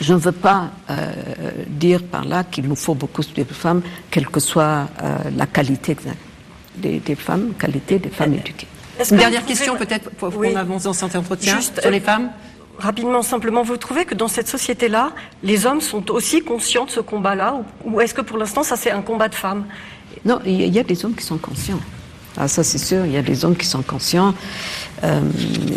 [0.00, 1.12] Je ne veux pas euh,
[1.68, 5.96] dire par là qu'il nous faut beaucoup de femmes, quelle que soit euh, la qualité
[6.76, 8.66] des, des, femmes, qualité des femmes éduquées.
[9.10, 10.54] Une dernière question peut-être pour qu'on oui.
[10.54, 12.30] avance dans cet entretien Juste, sur les femmes
[12.78, 17.00] Rapidement, simplement, vous trouvez que dans cette société-là, les hommes sont aussi conscients de ce
[17.00, 19.64] combat-là Ou, ou est-ce que pour l'instant, ça c'est un combat de femmes?
[20.26, 21.80] Non, il y a des hommes qui sont conscients.
[22.38, 24.34] Ah, ça c'est sûr, il y a des hommes qui sont conscients,
[25.04, 25.20] euh,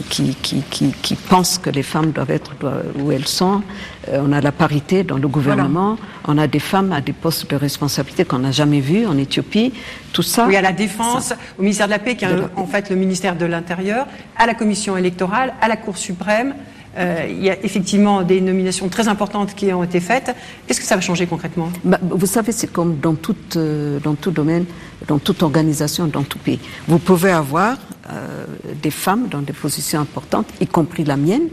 [0.09, 2.53] qui, qui, qui, qui, pensent que les femmes doivent être
[2.99, 3.61] où elles sont.
[4.09, 6.01] Euh, on a la parité dans le gouvernement, voilà.
[6.27, 9.73] on a des femmes à des postes de responsabilité qu'on n'a jamais vus en Éthiopie.
[10.11, 10.47] Tout ça.
[10.47, 11.37] Oui, à la défense, ça.
[11.57, 14.53] au ministère de la Paix, qui est en fait le ministère de l'Intérieur, à la
[14.53, 16.55] commission électorale, à la Cour suprême.
[16.97, 20.35] Euh, il y a effectivement des nominations très importantes qui ont été faites.
[20.65, 21.69] Qu'est-ce que ça va changer concrètement?
[21.83, 24.65] Bah, Vous savez, c'est comme dans tout, euh, dans tout domaine,
[25.07, 26.59] dans toute organisation, dans tout pays.
[26.87, 27.77] Vous pouvez avoir
[28.11, 28.45] euh,
[28.81, 31.49] des femmes dans des positions importantes, y compris la mienne.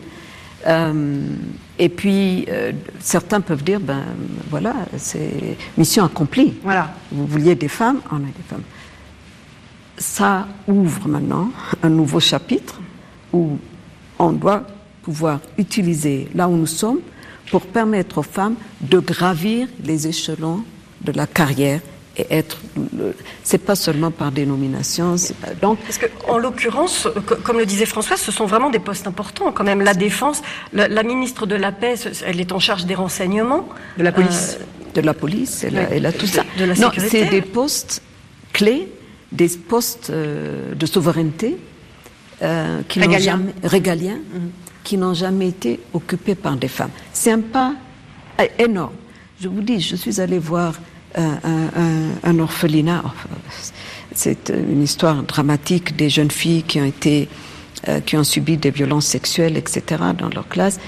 [1.79, 2.44] Et puis,
[2.99, 4.03] certains peuvent dire, ben
[4.51, 6.55] voilà, c'est mission accomplie.
[6.64, 6.92] Voilà.
[7.12, 8.64] Vous vouliez des femmes, on a des femmes.
[9.96, 11.51] Ça ouvre maintenant
[11.85, 12.81] un nouveau chapitre
[13.33, 13.59] où
[14.18, 14.64] on doit
[15.07, 16.99] pouvoir utiliser là où nous sommes
[17.53, 20.64] pour permettre aux femmes de gravir les échelons
[21.01, 21.81] de la carrière
[22.16, 22.59] et être.
[23.45, 25.14] C'est pas seulement par dénomination.
[25.40, 27.07] Pas, donc, parce que en l'occurrence,
[27.45, 29.81] comme le disait François, ce sont vraiment des postes importants quand même.
[29.81, 30.42] La défense,
[30.73, 31.95] la, la, ministre de la paix,
[32.27, 35.83] elle est en charge des renseignements, de la police, euh, de la police, elle, a,
[35.97, 36.42] elle a tout ça.
[36.59, 38.03] De la non, c'est des postes
[38.53, 38.88] clés,
[39.31, 41.59] des postes euh, de souveraineté
[42.42, 43.38] euh, qui régaliens.
[43.38, 46.92] Jamais, régaliens mm -hmm qui n'ont jamais été occupées par des femmes.
[47.12, 47.75] C'est un pas
[48.57, 48.94] énorme.
[49.40, 50.75] Je vous dis, je suis allée voir
[51.16, 51.38] un,
[52.22, 53.03] un, orphelinat.
[54.14, 57.29] C'est une histoire dramatique des jeunes filles qui ont été,
[57.88, 59.83] euh, qui ont subi des violences sexuelles, etc.,
[60.16, 60.79] dans leur classe.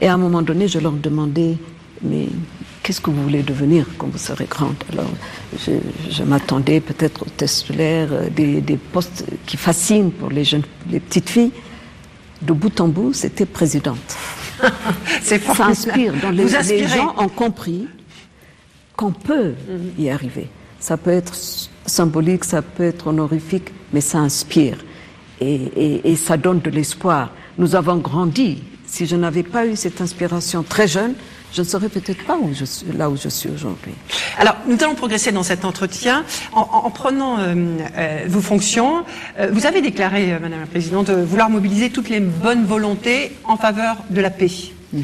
[0.00, 1.56] Et à un moment donné, je leur demandais,
[2.02, 2.26] mais
[2.82, 4.82] qu'est-ce que vous voulez devenir quand vous serez grande?
[4.92, 5.10] Alors,
[6.10, 10.98] je, m'attendais peut-être aux tests scolaires, des, des postes qui fascinent pour les jeunes, les
[10.98, 11.52] petites filles.
[12.44, 14.16] De bout en bout, c'était présidente.
[15.22, 16.14] C'est Ça inspire.
[16.20, 17.88] Dans les, les, gens ont compris
[18.96, 19.54] qu'on peut
[19.98, 20.48] y arriver.
[20.78, 21.32] Ça peut être
[21.86, 24.76] symbolique, ça peut être honorifique, mais ça inspire.
[25.40, 27.30] Et, et, et ça donne de l'espoir.
[27.58, 28.62] Nous avons grandi.
[28.86, 31.14] Si je n'avais pas eu cette inspiration très jeune,
[31.54, 33.92] je ne serais peut-être pas où je suis, là où je suis aujourd'hui.
[34.38, 37.54] Alors, nous allons progresser dans cet entretien en, en prenant euh,
[37.96, 39.04] euh, vos fonctions.
[39.38, 43.56] Euh, vous avez déclaré, euh, Madame la Présidente, vouloir mobiliser toutes les bonnes volontés en
[43.56, 44.50] faveur de la paix.
[44.92, 45.00] Mmh.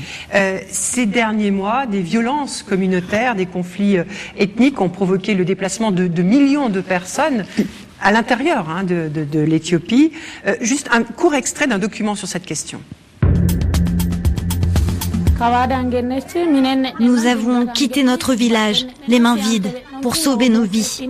[0.71, 3.97] ces derniers mois, des violences communautaires, des conflits
[4.39, 7.45] ethniques ont provoqué le déplacement de, de millions de personnes
[8.01, 10.13] à l'intérieur hein, de, de, de l'Éthiopie.
[10.61, 12.81] juste un court extrait d'un document sur cette question.
[17.01, 19.73] Nous avons quitté notre village, les mains vides,
[20.03, 21.09] pour sauver nos vies.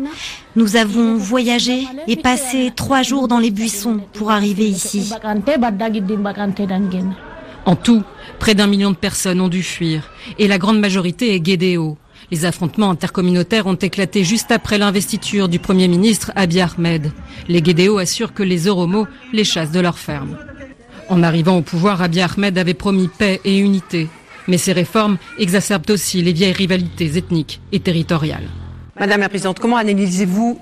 [0.55, 5.13] Nous avons voyagé et passé trois jours dans les buissons pour arriver ici.
[7.67, 8.03] En tout,
[8.39, 11.99] près d'un million de personnes ont dû fuir, et la grande majorité est Guédéo.
[12.31, 17.11] Les affrontements intercommunautaires ont éclaté juste après l'investiture du Premier ministre Abiy Ahmed.
[17.49, 20.37] Les Guédéo assurent que les Oromo les chassent de leurs fermes.
[21.09, 24.09] En arrivant au pouvoir, Abiy Ahmed avait promis paix et unité.
[24.51, 28.49] Mais ces réformes exacerbent aussi les vieilles rivalités ethniques et territoriales.
[28.99, 30.59] Madame la Présidente, comment analysez-vous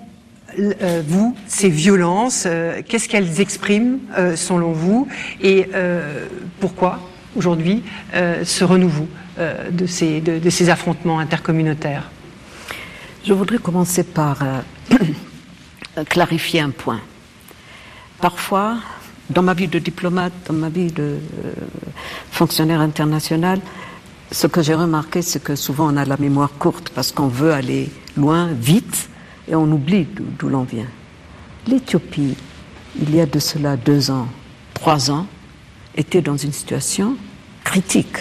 [0.59, 5.09] euh, vous, ces violences, euh, qu'est-ce qu'elles expriment euh, selon vous
[5.41, 6.27] et euh,
[6.61, 7.01] pourquoi
[7.35, 7.83] aujourd'hui
[8.15, 9.09] euh, ce renouveau
[9.71, 12.11] de ces, de, de, ces affrontements intercommunautaires?
[13.25, 14.39] Je voudrais commencer par
[16.09, 17.01] clarifier un point.
[18.21, 18.79] Parfois,
[19.31, 21.53] dans ma vie de diplomate, dans ma vie de euh,
[22.31, 23.61] fonctionnaire international,
[24.31, 27.53] ce que j'ai remarqué, c'est que souvent on a la mémoire courte parce qu'on veut
[27.53, 29.09] aller loin, vite,
[29.47, 30.07] et on oublie
[30.39, 30.89] d'où l'on vient.
[31.67, 32.35] L'Éthiopie,
[33.01, 34.29] il y a de cela deux ans,
[34.75, 35.27] trois ans,
[35.97, 37.17] était dans une situation
[37.65, 38.19] critique.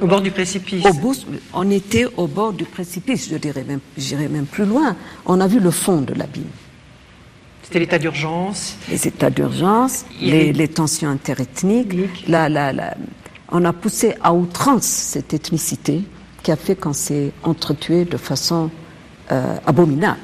[0.00, 0.84] Au bord du précipice.
[0.84, 1.14] Au bout,
[1.52, 4.96] on était au bord du précipice, je dirais même, j'irais même plus loin.
[5.24, 6.44] On a vu le fond de l'abîme.
[7.64, 8.76] C'était l'état d'urgence.
[8.90, 11.94] Les états d'urgence, les, les, tensions interethniques.
[12.28, 12.94] La, la, la,
[13.50, 16.02] on a poussé à outrance cette ethnicité
[16.42, 18.70] qui a fait qu'on s'est entretué de façon
[19.32, 20.20] euh, abominable.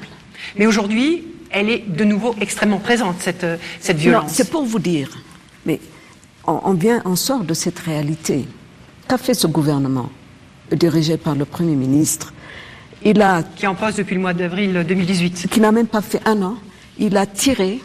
[0.57, 3.47] Mais aujourd'hui, elle est de nouveau extrêmement présente, cette,
[3.81, 4.33] cette violence.
[4.33, 5.09] C'est pour vous dire,
[5.65, 5.81] mais
[6.47, 8.47] on, on, vient, on sort de cette réalité.
[9.09, 10.11] Qu'a fait ce gouvernement,
[10.71, 12.35] dirigé par le Premier ministre?
[13.03, 15.49] Il a, Qui est en poste depuis le mois d'avril 2018.
[15.51, 16.57] Qui n'a même pas fait un an
[17.01, 17.81] il a tiré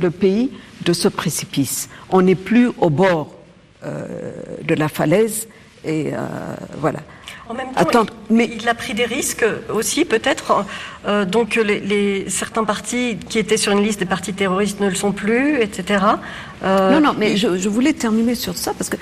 [0.00, 0.50] le pays
[0.84, 1.90] de ce précipice.
[2.10, 3.34] On n'est plus au bord
[3.84, 4.06] euh,
[4.64, 5.48] de la falaise
[5.84, 6.18] et euh,
[6.78, 7.00] voilà.
[7.48, 9.44] En même temps, il, mais il a pris des risques
[9.74, 10.64] aussi, peut-être.
[11.06, 14.88] Euh, donc, les, les, certains partis qui étaient sur une liste des partis terroristes ne
[14.88, 16.04] le sont plus, etc.
[16.64, 18.96] non, non, mais je, je, voulais terminer sur ça parce que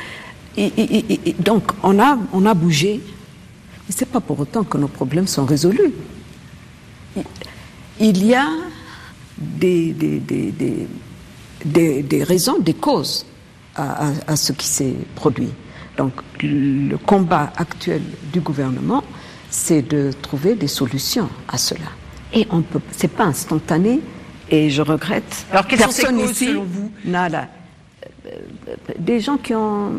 [0.57, 3.01] et, et, et, donc on a on a bougé,
[3.87, 5.93] mais c'est pas pour autant que nos problèmes sont résolus.
[8.01, 8.49] Il y a
[9.41, 13.25] des, des, des, des, raisons, des causes
[13.75, 15.51] à, à, à ce qui s'est produit.
[15.97, 19.03] Donc le combat actuel du gouvernement,
[19.51, 21.91] c'est de trouver des solutions à cela.
[22.33, 24.01] Et on peut, c'est pas instantané.
[24.49, 25.47] Et je regrette.
[25.53, 26.91] Alors quelles personne sont ces causes, ici selon vous?
[27.05, 27.49] Nada.
[28.99, 29.93] Des gens qui ont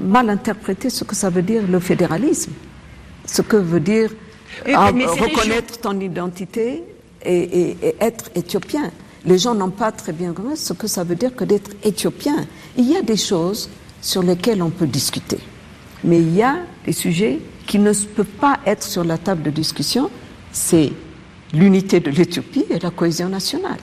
[0.00, 2.52] mal interprété ce que ça veut dire le fédéralisme,
[3.24, 4.10] ce que veut dire
[4.66, 6.82] mais reconnaître ton identité,
[7.22, 8.90] et, et, et, être éthiopien.
[9.24, 12.46] Les gens n'ont pas très bien compris ce que ça veut dire que d'être éthiopien.
[12.76, 13.68] Il y a des choses
[14.00, 15.38] sur lesquelles on peut discuter,
[16.04, 19.50] mais il y a des sujets qui ne peuvent pas être sur la table de
[19.50, 20.10] discussion.
[20.52, 20.92] C'est
[21.52, 23.78] l'unité de l'Éthiopie et la cohésion nationale.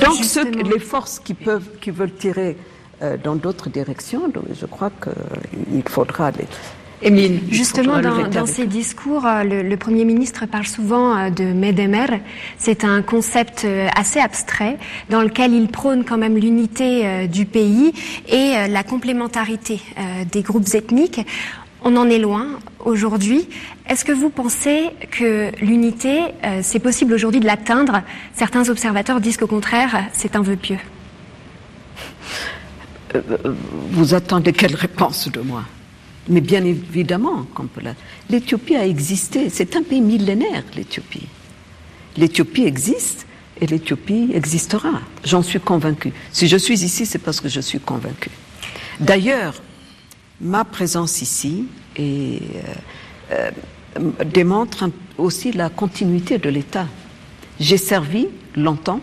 [0.00, 2.56] Donc, ceux, les forces qui peuvent, qui veulent tirer
[3.02, 4.22] euh, dans d'autres directions,
[4.58, 6.46] je crois qu'il faudra les,
[7.02, 11.44] Emeline, Justement, dans, dans ces discours, euh, le, le, Premier ministre parle souvent euh, de
[11.44, 12.06] Medemer.
[12.56, 14.78] C'est un concept euh, assez abstrait
[15.10, 17.92] dans lequel il prône quand même l'unité du pays
[18.28, 19.80] et la complémentarité
[20.30, 21.20] des groupes ethniques.
[21.82, 22.46] On en est loin
[22.84, 23.48] aujourd'hui.
[23.88, 26.20] Est-ce que vous pensez que l'unité,
[26.62, 28.02] c'est possible aujourd'hui de l'atteindre?
[28.34, 30.78] Certains observateurs disent qu'au contraire, c'est un vœu pieux.
[33.90, 35.62] Vous attendez quelle réponse de moi?
[36.28, 37.46] Mais bien évidemment,
[38.28, 39.48] l'Éthiopie a existé.
[39.48, 41.26] C'est un pays millénaire, l'Éthiopie.
[42.16, 43.26] L'Éthiopie existe
[43.60, 45.00] et l'Éthiopie existera.
[45.24, 46.12] J'en suis convaincu.
[46.32, 48.30] Si je suis ici, c'est parce que je suis convaincu.
[48.98, 49.62] D'ailleurs,
[50.40, 51.66] ma présence ici
[51.98, 52.38] euh,
[53.32, 53.50] euh,
[54.26, 56.86] démontre aussi la continuité de l'État.
[57.60, 59.00] J'ai servi longtemps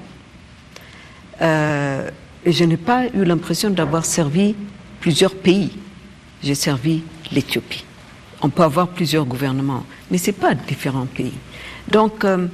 [1.42, 2.10] euh,
[2.46, 4.56] et je n'ai pas eu l'impression d'avoir servi
[5.00, 5.72] plusieurs pays.
[6.44, 7.86] J'ai servi l'Éthiopie.
[8.42, 11.34] On peut avoir plusieurs gouvernements, mais ce n'est pas différents pays.
[11.88, 12.48] Donc, euh,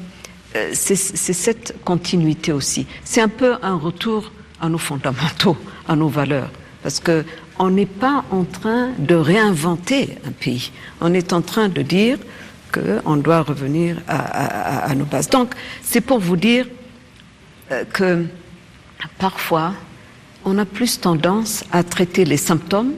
[0.56, 2.88] euh, c'est cette continuité aussi.
[3.04, 6.50] C'est un peu un retour à nos fondamentaux, à nos valeurs.
[6.82, 7.26] Parce que
[7.60, 10.72] on n'est pas en train de réinventer un pays.
[11.02, 12.18] On est en train de dire
[12.72, 15.30] qu'on doit revenir à, nos bases.
[15.30, 16.68] Donc, c'est pour vous dire
[17.72, 18.26] euh, que
[19.18, 19.74] parfois,
[20.46, 22.94] on a plus tendance à traiter les symptômes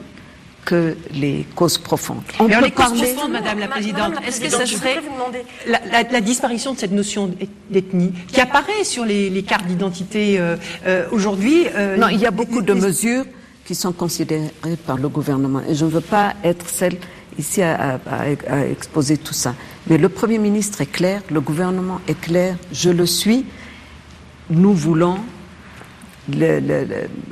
[0.72, 2.22] que les causes profondes.
[2.40, 5.02] On peut les causes profondes, Madame la Présidente, est-ce que ça serait
[5.66, 7.30] la, disparition de cette notion
[7.68, 10.56] d'ethnie qui apparaît sur les, cartes d'identité euh,
[10.86, 11.66] euh, aujourd'hui
[11.98, 13.26] Non, il y a beaucoup de mesures
[13.66, 14.50] qui sont considérées
[14.86, 15.60] par le gouvernement.
[15.68, 16.96] Et je ne veux pas être celle
[17.38, 18.00] ici à,
[18.70, 19.54] exposer tout ça.
[19.88, 23.44] Mais le Premier ministre est clair, le gouvernement est clair, je le suis.
[24.48, 25.18] Nous voulons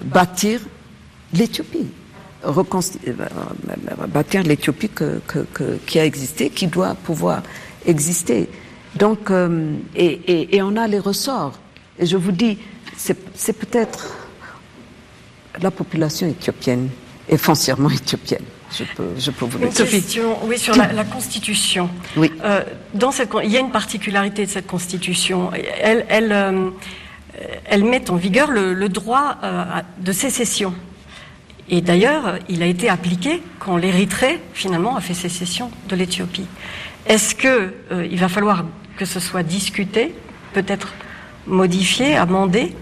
[0.05, 0.61] bâtir
[1.33, 2.00] l'Éthiopie, euh,
[4.09, 4.91] bâtir l'Éthiopie
[5.87, 7.43] qui a existé, qui doit pouvoir
[7.87, 8.49] exister.
[8.95, 11.59] Donc, euh, et, et on a les ressorts.
[11.99, 12.59] Et je vous dis,
[12.97, 14.17] c'est peut-être
[15.61, 16.89] la population éthiopienne
[17.29, 18.45] est foncièrement éthiopienne.
[18.73, 19.89] Je peux, je peux vous le dire.
[19.89, 21.91] Question, oui, sur la, Constitution.
[22.17, 22.31] Oui.
[22.45, 22.63] Euh,
[22.95, 25.51] dans cette, il y a une particularité de cette Constitution.
[25.81, 26.71] Elle, elle, euh,
[27.65, 29.65] elle met en vigueur le, droit euh,
[29.99, 30.73] de sécession.
[31.71, 36.47] Et d'ailleurs, il a été appliqué quand l'Érythrée, finalement, a fait sécession de l'Éthiopie.
[37.07, 38.65] Est-ce que il va falloir
[38.97, 40.15] que ce soit discuté,
[40.53, 40.93] peut-être
[41.47, 42.75] modifié, amendé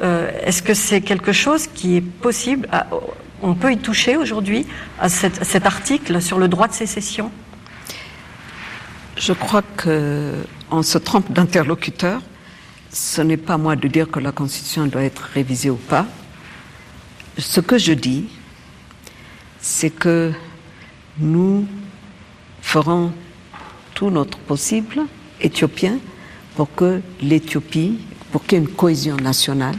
[0.00, 2.68] euh, est-ce que c'est quelque chose qui est possible
[3.42, 4.66] On peut y toucher aujourd'hui
[5.00, 7.30] à, cet article sur le droit de sécession?
[9.16, 12.20] Je crois qu'on se trompe d'interlocuteur.
[12.92, 16.06] Ce n'est pas moi de dire que la Constitution doit être révisée ou pas.
[17.38, 18.24] Ce que je dis,
[19.60, 20.32] c'est que
[21.18, 21.66] nous
[22.60, 23.12] ferons
[23.94, 25.02] tout notre possible
[25.40, 25.98] éthiopien
[26.56, 27.98] pour que l'Éthiopie
[28.32, 29.76] pour qu'il y ait une cohésion nationale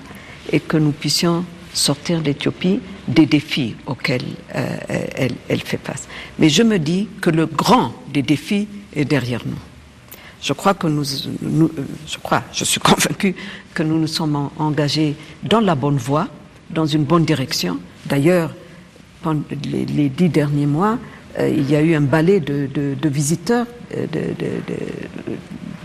[0.51, 4.77] et que nous puissions sortir l'Éthiopie des défis auxquels euh,
[5.47, 6.07] elle, fait face.
[6.39, 9.57] Mais je me dis que le grand des défis est derrière nous.
[10.41, 13.35] Je crois que nous, je crois, je suis convaincu
[13.73, 16.27] que nous nous sommes engagés dans la bonne voie,
[16.69, 17.79] dans une bonne direction.
[18.05, 18.51] D'ailleurs,
[19.21, 20.97] pendant les, dix derniers mois,
[21.37, 24.05] euh, il y a eu un balai de, visiteurs, euh,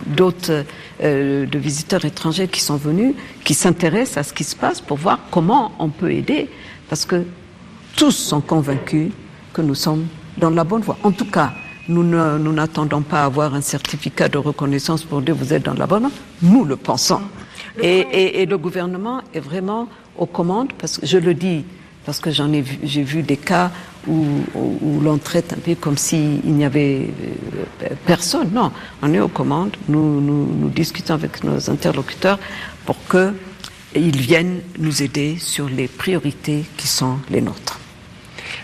[0.07, 0.65] d'autres
[1.03, 4.99] euh, de visiteurs étrangers qui sont venus, qui s'intéressent à ce qui se passe pour
[4.99, 6.49] voir comment on peut aider,
[6.89, 7.25] parce que
[7.97, 9.11] tous sont convaincus
[9.53, 10.07] que nous sommes
[10.39, 10.99] dans la bonne voie.
[11.03, 11.53] En tout cas,
[11.89, 15.87] nous n'attendons pas à avoir un certificat de reconnaissance pour dire vous êtes dans la
[15.87, 16.11] bonne voie.
[16.43, 17.21] Nous le pensons.
[17.81, 21.65] et, et le gouvernement est vraiment aux commandes, parce que je le dis
[22.05, 23.71] parce que j'en ai vu, j'ai vu des cas
[24.07, 24.21] où,
[25.03, 27.09] l'on traite un peu comme s'il n'y avait
[27.83, 28.51] euh, personne.
[28.53, 28.71] Non,
[29.03, 32.39] on est aux commandes, nous, nous, discutons avec nos interlocuteurs
[32.85, 37.81] pour qu'ils viennent nous aider sur les priorités qui sont les nôtres.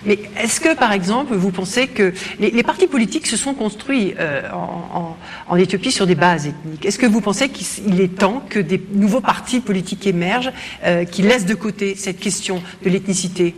[0.04, 4.42] Mais est-ce que, par exemple, vous pensez que les, partis politiques se sont construits euh,
[5.48, 6.86] en, Éthiopie sur des bases ethniques?
[6.86, 10.52] Est-ce que vous pensez qu'il est temps que des nouveaux partis politiques émergent
[10.84, 13.54] euh, qui laissent de côté cette question de l'ethnicité?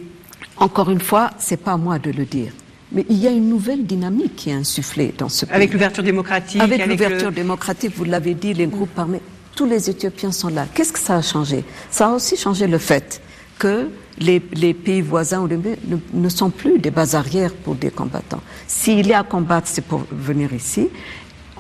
[0.57, 2.53] Encore une fois, c'est pas à moi de le dire.
[2.93, 5.55] Mais il y a une nouvelle dynamique qui est insufflée dans ce pays.
[5.55, 9.23] Avec l'ouverture démocratique Avec, l'ouverture démocratique, vous l'avez dit, les groupes armés,
[9.57, 10.67] tous les Éthiopiens sont là.
[10.75, 11.65] Qu'est-ce que ça a changé?
[11.91, 13.23] Ça a aussi changé le fait
[13.59, 15.49] que les, pays voisins
[16.15, 18.43] ne, sont plus des bases arrières pour des combattants.
[18.67, 20.89] S'il y a à combattre, c'est pour venir ici.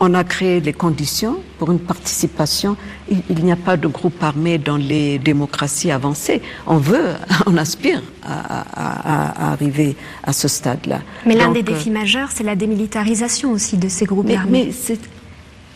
[0.00, 2.76] On a créé les conditions pour une participation.
[3.08, 6.42] Il, n'y a pas de groupe armé dans les démocraties avancées.
[6.66, 7.10] On veut,
[7.46, 11.00] on aspire à, arriver à ce stade-là.
[11.26, 14.72] Mais l'un des euh, défis majeurs, c'est la démilitarisation aussi de ces groupes armés.
[14.88, 14.96] Mais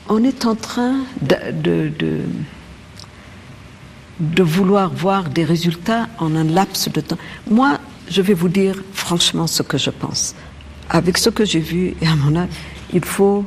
[0.09, 2.23] on est en train de de
[4.21, 7.19] vouloir voir des résultats en un laps de temps.
[7.51, 10.35] Moi, je vais vous dire franchement ce que je pense.
[10.89, 12.49] Avec ce que j'ai vu, et à mon âge,
[12.93, 13.45] il faut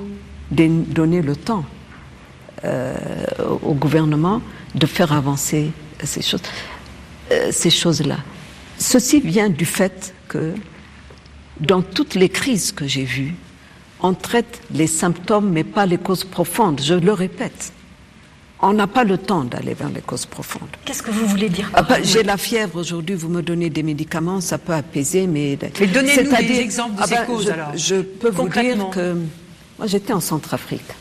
[0.51, 1.63] donner le temps
[2.65, 2.95] euh,
[3.61, 4.41] au gouvernement
[4.75, 5.71] de faire avancer
[6.03, 6.41] ces choses,
[7.31, 8.17] euh, ces choses-là.
[8.77, 10.53] Ceci vient du fait que
[11.59, 13.35] dans toutes les crises que j'ai vues,
[14.01, 16.81] on traite les symptômes mais pas les causes profondes.
[16.81, 17.73] Je le répète
[18.61, 20.69] on n'a pas le temps d'aller vers les causes profondes.
[20.83, 23.83] Qu'est-ce que vous voulez dire ah, bah, J'ai la fièvre aujourd'hui, vous me donnez des
[23.83, 25.57] médicaments, ça peut apaiser, mais...
[25.79, 27.71] Mais donnez-nous des exemples de ah, ces bah, causes, je, alors.
[27.75, 29.15] Je peux vous dire que...
[29.77, 30.91] Moi, j'étais en Centrafrique.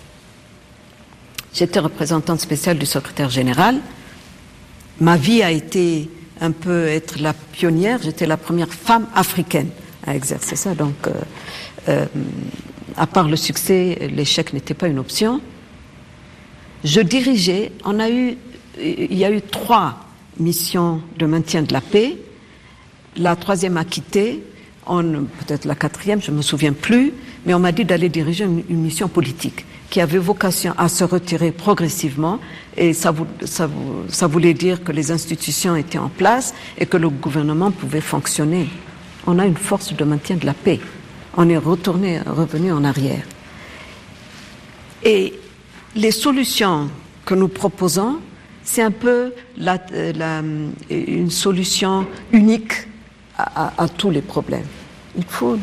[1.53, 3.81] J'étais représentante spéciale du secrétaire général.
[5.01, 6.09] Ma vie a été
[6.41, 7.99] un peu être la pionnière.
[8.01, 9.71] J'étais la première femme africaine
[10.07, 10.75] à exercer ça.
[10.75, 11.13] Donc, euh,
[11.89, 12.07] euh,
[12.97, 15.41] à part le succès, l'échec n'était pas une option.
[16.85, 18.37] Je dirigeais, on a eu,
[18.81, 19.97] il y a eu trois
[20.39, 22.17] missions de maintien de la paix.
[23.17, 24.43] La troisième a quitté,
[24.87, 27.13] peut-être la quatrième, je ne me souviens plus,
[27.45, 31.51] mais on m'a dit d'aller diriger une, mission politique qui avait vocation à se retirer
[31.51, 32.39] progressivement
[32.77, 33.15] et ça,
[33.45, 33.69] ça,
[34.09, 38.69] ça, voulait dire que les institutions étaient en place et que le gouvernement pouvait fonctionner.
[39.27, 40.79] On a une force de maintien de la paix.
[41.37, 43.23] On est retourné, revenu en arrière.
[45.05, 45.35] Et
[45.95, 46.89] les solutions
[47.25, 48.19] que nous proposons,
[48.65, 49.79] c'est un peu la,
[50.15, 50.43] la,
[50.91, 52.73] une solution unique
[53.37, 54.67] à, à, à tous les problèmes
[55.19, 55.59] il faut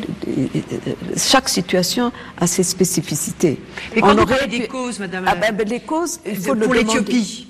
[1.15, 3.57] chaque situation a ses spécificités.
[3.95, 6.73] Et quand On parlez des causes, Madame, ah ben, ben, les causes, il faut pour
[6.73, 7.47] l'Éthiopie,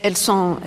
[0.00, 0.58] elles sont.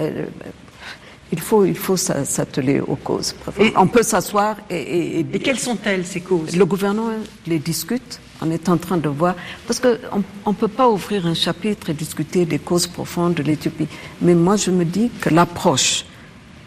[1.31, 3.33] il faut, il faut s'atteler aux causes.
[3.59, 6.55] Et, On peut s'asseoir et, et, et, quelles sont-elles ces causes?
[6.55, 7.11] Le gouvernement
[7.47, 8.19] les discute.
[8.41, 9.35] On est en train de voir
[9.67, 13.87] parce qu'on ne peut pas ouvrir un chapitre et discuter des causes profondes de l'Éthiopie.
[14.21, 16.05] Mais moi, je me dis que l'approche,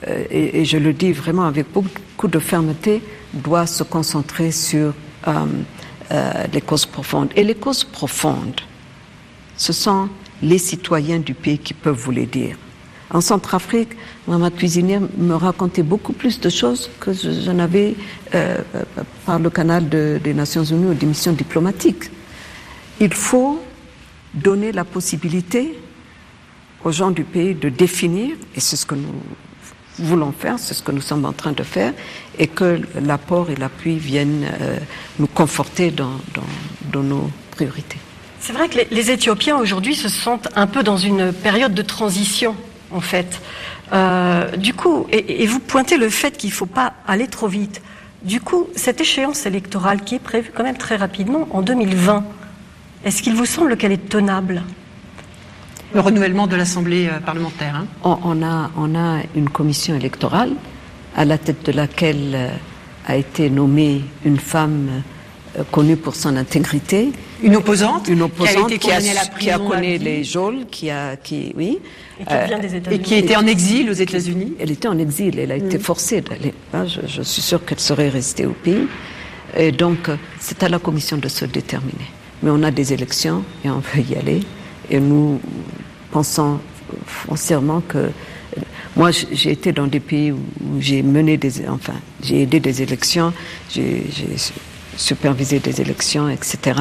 [0.06, 3.02] euh, et, je le dis vraiment avec beaucoup de fermeté,
[3.32, 4.92] doit se concentrer sur
[5.28, 5.46] euh,
[6.10, 7.30] euh, les causes profondes.
[7.36, 8.60] Et les causes profondes,
[9.56, 10.08] ce sont
[10.42, 12.56] les citoyens du pays qui peuvent vous les dire.
[13.12, 13.90] En Centrafrique,
[14.26, 17.94] ma cuisinière me racontait beaucoup plus de choses que je, n'avais
[18.34, 18.58] euh,
[19.26, 22.10] par le canal des Nations Unies ou des missions diplomatiques.
[23.00, 23.60] Il faut
[24.34, 25.78] donner la possibilité
[26.84, 29.12] aux gens du pays de définir, et c'est ce que nous
[29.98, 31.92] voulons faire, c'est ce que nous sommes en train de faire,
[32.38, 34.78] et que l'apport et l'appui viennent euh,
[35.18, 36.12] nous conforter dans,
[36.94, 37.98] nos priorités.
[38.40, 42.56] C'est vrai que les, Éthiopiens aujourd'hui se sentent un peu dans une période de transition,
[42.92, 43.40] en fait.
[43.92, 47.82] Euh, du coup, et, vous pointez le fait qu'il ne faut pas aller trop vite.
[48.22, 52.24] Du coup, cette échéance électorale qui est prévue quand même très rapidement en 2020,
[53.04, 54.62] est-ce qu'il vous semble qu'elle est tenable?
[55.92, 57.74] Le renouvellement de l'Assemblée euh, parlementaire.
[57.76, 57.86] Hein.
[58.02, 60.52] On, a, on a une commission électorale
[61.16, 62.48] à la tête de laquelle euh,
[63.06, 65.00] a été nommée une femme euh,
[65.70, 67.12] connue pour son intégrité.
[67.42, 71.52] Une opposante Une opposante qui a, été qui a, connu les geôles, qui a, qui,
[71.56, 71.78] oui.
[72.20, 73.02] Et qui vient des États-Unis.
[73.02, 74.54] Et qui était en exil aux États-Unis.
[74.58, 75.80] Elle était en exil, elle a été mm.
[75.80, 76.54] forcée d'aller.
[76.72, 78.86] Hein, je, je, suis sûre qu'elle serait restée au pays.
[79.56, 82.08] Et donc, c'est à la commission de se déterminer.
[82.42, 84.40] Mais on a des élections et on veut y aller.
[84.90, 85.40] Et nous
[86.10, 86.58] pensons
[87.06, 88.10] foncièrement que
[88.96, 90.40] moi, j'ai été dans des pays où
[90.78, 93.32] j'ai mené des, enfin, j'ai aidé des élections,
[93.70, 94.04] j'ai
[94.96, 96.80] supervisé des élections, etc.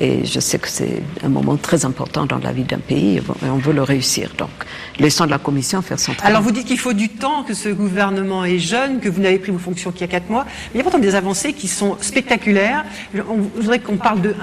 [0.00, 3.22] Et je sais que c'est un moment très important dans la vie d'un pays et
[3.50, 4.30] on veut le réussir.
[4.38, 4.50] Donc,
[4.98, 6.32] laissons la Commission faire son travail.
[6.32, 9.38] Alors, vous dites qu'il faut du temps, que ce gouvernement est jeune, que vous n'avez
[9.38, 10.44] pris vos fonctions qu'il y a quatre mois.
[10.46, 12.84] Mais il y a pourtant des avancées qui sont spectaculaires.
[13.14, 14.34] Je voudrais qu'on parle de,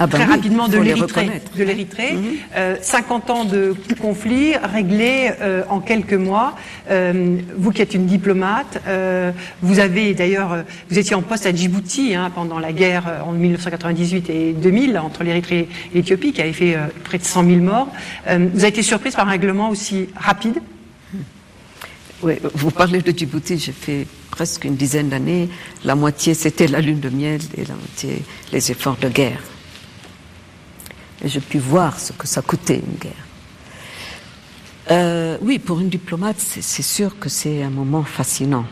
[0.00, 1.30] ah ben très rapidement de l'Érythrée.
[1.56, 2.16] De l'Érythrée.
[2.80, 6.54] 50 ans de conflit réglés euh, en quelques mois.
[6.90, 9.32] Euh, vous qui êtes une diplomate, euh,
[9.62, 14.30] vous avez d'ailleurs, vous étiez en poste à Djibouti hein, pendant la guerre en 1998
[14.30, 17.88] et 2000 entre l'Érythrée et l'Éthiopie, qui avait fait euh, près de 100 000 morts.
[18.28, 20.60] Euh, vous avez été surprise par un règlement aussi rapide?
[22.22, 25.48] Oui, vous parlez de Djibouti, j'ai fait presque une dizaine d'années.
[25.84, 29.40] La moitié, c'était la lune de miel et la moitié, les efforts de guerre.
[31.24, 33.12] Et j'ai pu voir ce que ça coûtait une guerre.
[34.90, 38.64] Euh, oui, pour une diplomate, c'est sûr que c'est un moment fascinant.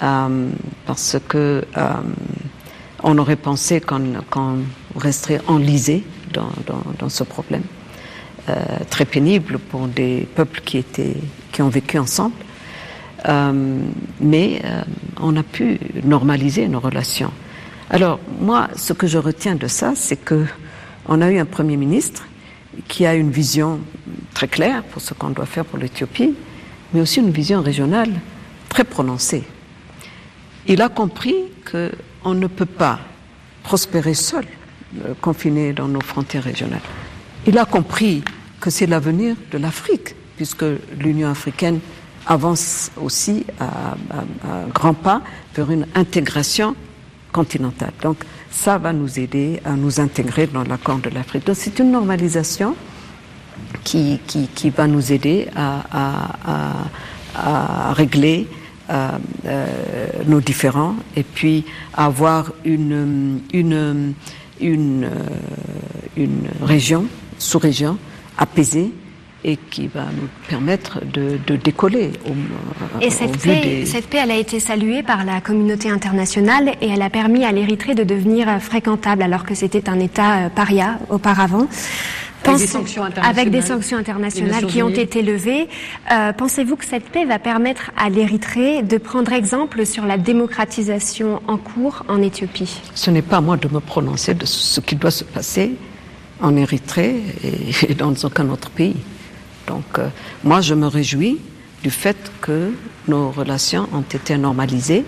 [0.00, 1.64] parce que
[3.02, 4.64] on aurait pensé qu'on
[4.96, 7.62] resterait enlisé dans, ce problème,
[8.48, 8.54] euh,
[8.90, 11.16] très pénible pour des peuples qui, étaient,
[11.52, 12.34] qui ont vécu ensemble.
[13.28, 13.80] Euh,
[14.20, 14.82] mais euh,
[15.20, 17.32] on a pu normaliser nos relations.
[17.90, 20.44] Alors moi, ce que je retiens de ça, c'est que
[21.06, 22.26] on a eu un premier ministre
[22.86, 23.80] qui a une vision
[24.34, 26.34] très claire pour ce qu'on doit faire pour l'Éthiopie,
[26.92, 28.10] mais aussi une vision régionale
[28.68, 29.42] très prononcée.
[30.66, 31.34] Il a compris
[31.64, 31.90] que
[32.24, 32.98] on ne peut pas
[33.62, 34.44] prospérer seul,
[35.04, 36.80] euh, confiné dans nos frontières régionales.
[37.46, 38.22] Il a compris
[38.60, 40.64] que c'est l'avenir de l'Afrique, puisque
[40.98, 41.80] l'Union africaine
[42.26, 43.94] avance aussi à,
[44.74, 45.22] grands pas
[45.54, 46.74] vers une intégration
[47.32, 47.92] continentale.
[48.02, 48.18] Donc
[48.50, 51.46] ça va nous aider à nous intégrer dans l'accord de l'Afrique.
[51.46, 52.74] Donc c'est une normalisation
[53.84, 56.84] qui, qui, va nous aider à,
[57.34, 58.46] à régler
[60.26, 61.64] nos différends et puis
[61.94, 64.14] avoir une, une,
[64.60, 65.08] une, euh,
[66.16, 67.06] une région,
[67.38, 67.98] sous-région,
[68.36, 68.92] apaisée,
[69.44, 72.10] et qui va nous permettre de, décoller.
[72.26, 76.88] Au, et cette, paix, cette paix, elle a été saluée par la communauté internationale et
[76.88, 80.98] elle a permis à l'Érythrée de devenir fréquentable alors que c'était un État euh, paria
[81.08, 81.68] auparavant.
[82.48, 85.68] Avec des sanctions internationales, avec des sanctions internationales qui ont été levées.
[86.12, 91.40] Euh, pensez-vous que cette paix va permettre à l'Érythrée de prendre exemple sur la démocratisation
[91.46, 92.80] en cours en Éthiopie?
[92.94, 95.76] Ce n'est pas à moi de me prononcer de ce qui doit se passer
[96.40, 97.22] en Érythrée
[97.88, 98.96] et dans aucun autre pays.
[99.66, 100.08] Donc, euh,
[100.44, 101.38] moi, je me réjouis
[101.82, 102.72] du fait que
[103.06, 105.04] nos relations ont été normalisées.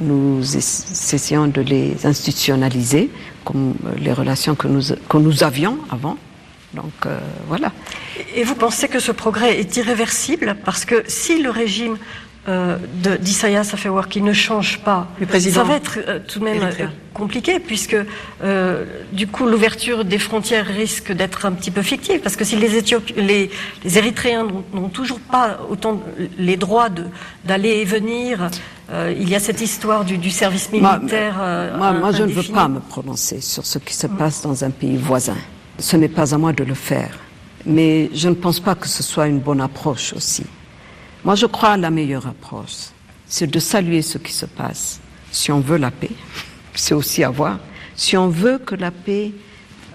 [0.00, 3.10] Nous essayons de les institutionnaliser
[3.44, 6.16] comme les relations que nous, que nous avions avant.
[6.74, 7.72] Donc euh, voilà.
[8.34, 11.96] Et vous pensez que ce progrès est irréversible Parce que si le régime
[12.48, 12.78] euh,
[13.20, 16.86] d'Isaias Afewerki ne change pas, le président ça va être euh, tout de même euh,
[17.12, 17.96] compliqué puisque
[19.12, 22.68] du coup l'ouverture des frontières risque d'être un petit peu fictive parce que si les,
[23.16, 23.50] les,
[23.84, 26.00] les Érythréens n'ont toujours pas autant
[26.38, 26.88] les droits
[27.44, 28.48] d'aller et venir,
[28.94, 31.34] il y a cette histoire du, du service militaire.
[31.76, 34.70] Moi, moi je ne veux pas me prononcer sur ce qui se passe dans un
[34.70, 35.36] pays voisin.
[35.78, 37.18] Ce n'est pas à moi de le faire.
[37.66, 40.44] Mais je ne pense pas que ce soit une bonne approche aussi.
[41.24, 42.90] Moi, je crois à la meilleure approche.
[43.26, 45.00] C'est de saluer ce qui se passe.
[45.30, 46.10] Si on veut la paix,
[46.74, 47.58] c'est aussi avoir.
[47.94, 49.32] Si on veut que la paix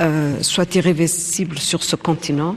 [0.02, 2.56] euh, soit irréversible sur ce continent,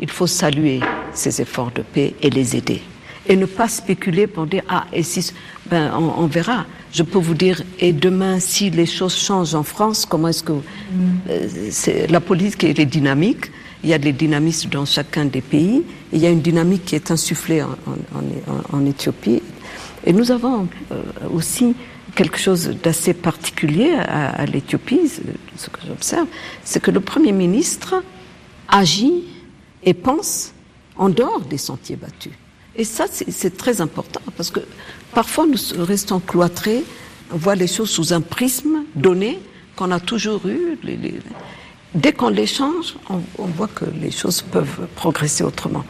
[0.00, 0.80] il faut saluer
[1.12, 2.82] ces efforts de paix et les aider.
[3.26, 5.32] Et ne pas spéculer pour dire, ah, et si,
[5.70, 10.06] ben, on, verra je peux vous dire, et demain, si les choses changent en France,
[10.06, 10.52] comment est-ce que
[11.28, 13.50] euh, la politique est dynamique
[13.84, 15.82] Il y a des dynamismes dans chacun des pays.
[16.12, 19.42] il y a une dynamique qui est insufflée en, Éthiopie.
[20.06, 21.02] Et nous avons euh,
[21.34, 21.74] aussi
[22.14, 25.10] quelque chose d'assez particulier à l'Éthiopie,
[25.56, 26.26] ce que j'observe,
[26.64, 28.02] c'est que le Premier ministre
[28.68, 29.24] agit
[29.82, 30.54] et pense
[30.96, 32.32] en dehors des sentiers battus.
[32.76, 34.60] Et ça, c'est très important parce que
[35.14, 36.84] parfois nous restons cloîtrés,
[37.32, 39.38] on voit les choses sous un prisme donné
[39.76, 40.78] qu'on a toujours eu.
[41.94, 45.84] Dès qu'on les change, on, voit que les choses peuvent progresser autrement.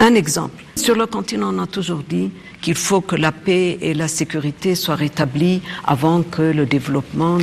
[0.00, 0.64] Un exemple.
[0.74, 2.30] Sur le continent, on a toujours dit
[2.60, 7.38] qu'il faut que la paix et la sécurité soient rétablies avant que le développement.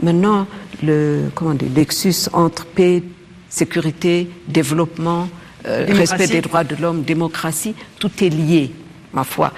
[0.00, 0.46] Maintenant,
[0.82, 3.02] le comment dire, l'exus entre paix,
[3.48, 5.28] sécurité, développement,
[5.66, 8.72] euh, respect des droits de l'homme, démocratie, tout est lié,
[9.12, 9.52] ma foi.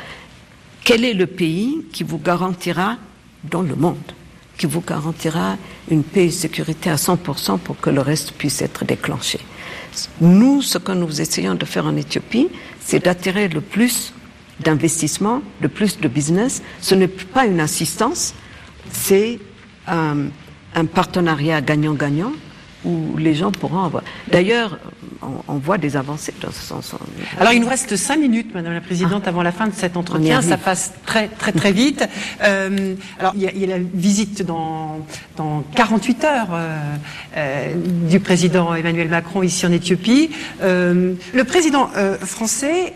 [0.84, 2.96] Quel est le pays qui vous garantira
[3.44, 4.12] dans le monde,
[4.56, 5.56] qui vous garantira
[5.90, 9.40] une paix et sécurité à 100% pour que le reste puisse être déclenché?
[10.20, 12.48] Nous, ce que nous essayons de faire en Éthiopie,
[12.80, 14.12] c'est d'attirer le plus
[14.60, 16.62] d'investissements, le plus de business.
[16.80, 18.34] Ce n'est pas une assistance,
[18.92, 19.38] c'est
[19.86, 20.26] un,
[20.74, 22.32] un partenariat gagnant-gagnant
[22.84, 24.04] où les gens pourront avoir.
[24.30, 24.78] D'ailleurs,
[25.48, 26.94] on, voit des avancées dans ce sens.
[27.38, 29.28] Alors, il nous reste cinq minutes, Madame la Présidente, ah.
[29.28, 30.42] avant la fin de cet entretien.
[30.42, 32.06] Ça passe très, très, très vite.
[32.42, 35.00] Euh, alors, il y, a, la visite dans,
[35.36, 36.78] dans 48 heures euh,
[37.36, 37.74] euh,
[38.08, 40.30] du président Emmanuel Macron ici en Éthiopie.
[40.60, 42.94] le président français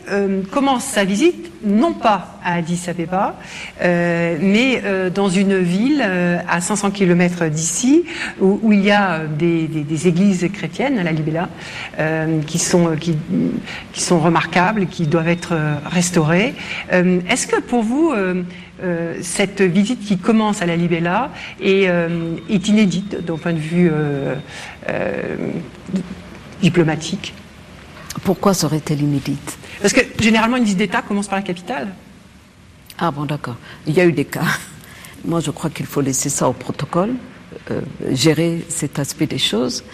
[0.51, 3.37] commence sa visite non pas à Addis Abeba,
[3.81, 4.83] mais
[5.15, 6.03] dans une ville
[6.49, 8.05] à 500 km d'ici,
[8.41, 11.49] où, il y a des, églises chrétiennes, à la Libella,
[11.99, 12.89] euh, qui, sont,
[14.21, 16.55] remarquables, qui doivent être euh, restaurées.
[16.93, 18.13] Euh, est-ce que pour vous,
[19.21, 21.31] cette visite qui commence à la Libella
[21.61, 23.91] est inédite d'un point de vue
[26.63, 27.35] diplomatique?
[28.25, 29.59] Pourquoi serait-elle inédite?
[29.81, 31.89] Parce que généralement, une visite d'État commence par la capitale.
[32.99, 33.57] Ah bon, d'accord.
[33.87, 34.45] Il y a eu des cas.
[35.25, 37.15] Moi, je crois qu'il faut laisser ça au protocole,
[38.11, 39.85] gérer cet aspect des choses.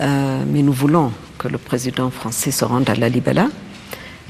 [0.00, 3.48] Euh, mais nous voulons que le président français se rende à la Libella.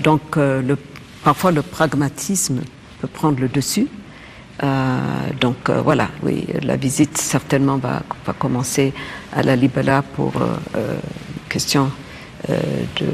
[0.02, 0.78] Donc, euh, le,
[1.24, 2.60] parfois, le pragmatisme
[3.00, 3.88] peut prendre le dessus.
[4.62, 4.98] Euh,
[5.40, 8.92] donc euh, voilà, oui, la visite certainement va, va commencer
[9.32, 10.32] à la Libella pour
[11.48, 11.92] question
[12.48, 13.06] de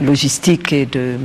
[0.00, 1.16] logistique et de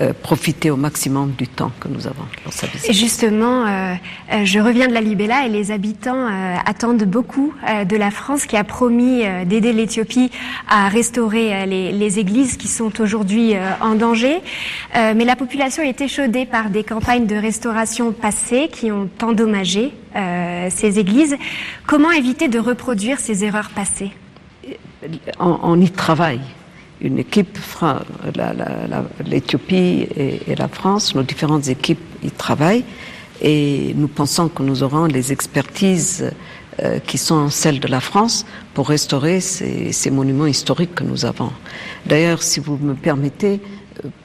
[0.00, 2.88] euh, profiter au maximum du temps que nous avons dans sa visite.
[2.88, 3.94] Et justement, euh,
[4.32, 6.28] euh, je reviens de la Libella et les habitants
[6.64, 10.30] attendent beaucoup de la France qui a promis d'aider l'Éthiopie
[10.66, 14.40] à restaurer les, les, églises qui sont aujourd'hui en danger.
[14.94, 20.98] mais la population est échaudée par des campagnes de restauration passées qui ont endommagé ces
[20.98, 21.36] églises.
[21.86, 24.12] Comment éviter de reproduire ces erreurs passées?
[25.38, 26.40] On y travaille
[27.02, 27.58] une équipe,
[29.26, 32.84] l'Éthiopie et, la France, nos différentes équipes y travaillent
[33.40, 36.30] et nous pensons que nous aurons les expertises
[36.82, 41.50] euh, qui sont celles de la France pour restaurer ces, monuments historiques que nous avons.
[42.06, 43.60] D'ailleurs, si vous me permettez,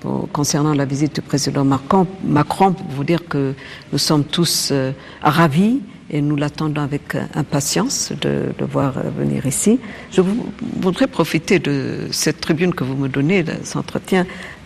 [0.06, 3.54] euh, concernant la visite du président Macron, Macron, pour vous dire que
[3.92, 9.80] nous sommes tous euh, ravis et nous l'attendons avec impatience de le voir venir ici.
[10.12, 14.26] Je vous, voudrais profiter de cette tribune que vous me donnez, de cet entretien,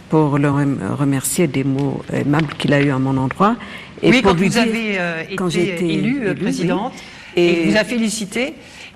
[0.09, 3.55] pour le remercier des mots aimables qu'il a eu à mon endroit.
[4.01, 6.93] Et oui, pour quand lui vous dire, avez euh, quand été, été élue élu, présidente,
[7.37, 7.41] oui.
[7.41, 8.55] et, et vous a félicité.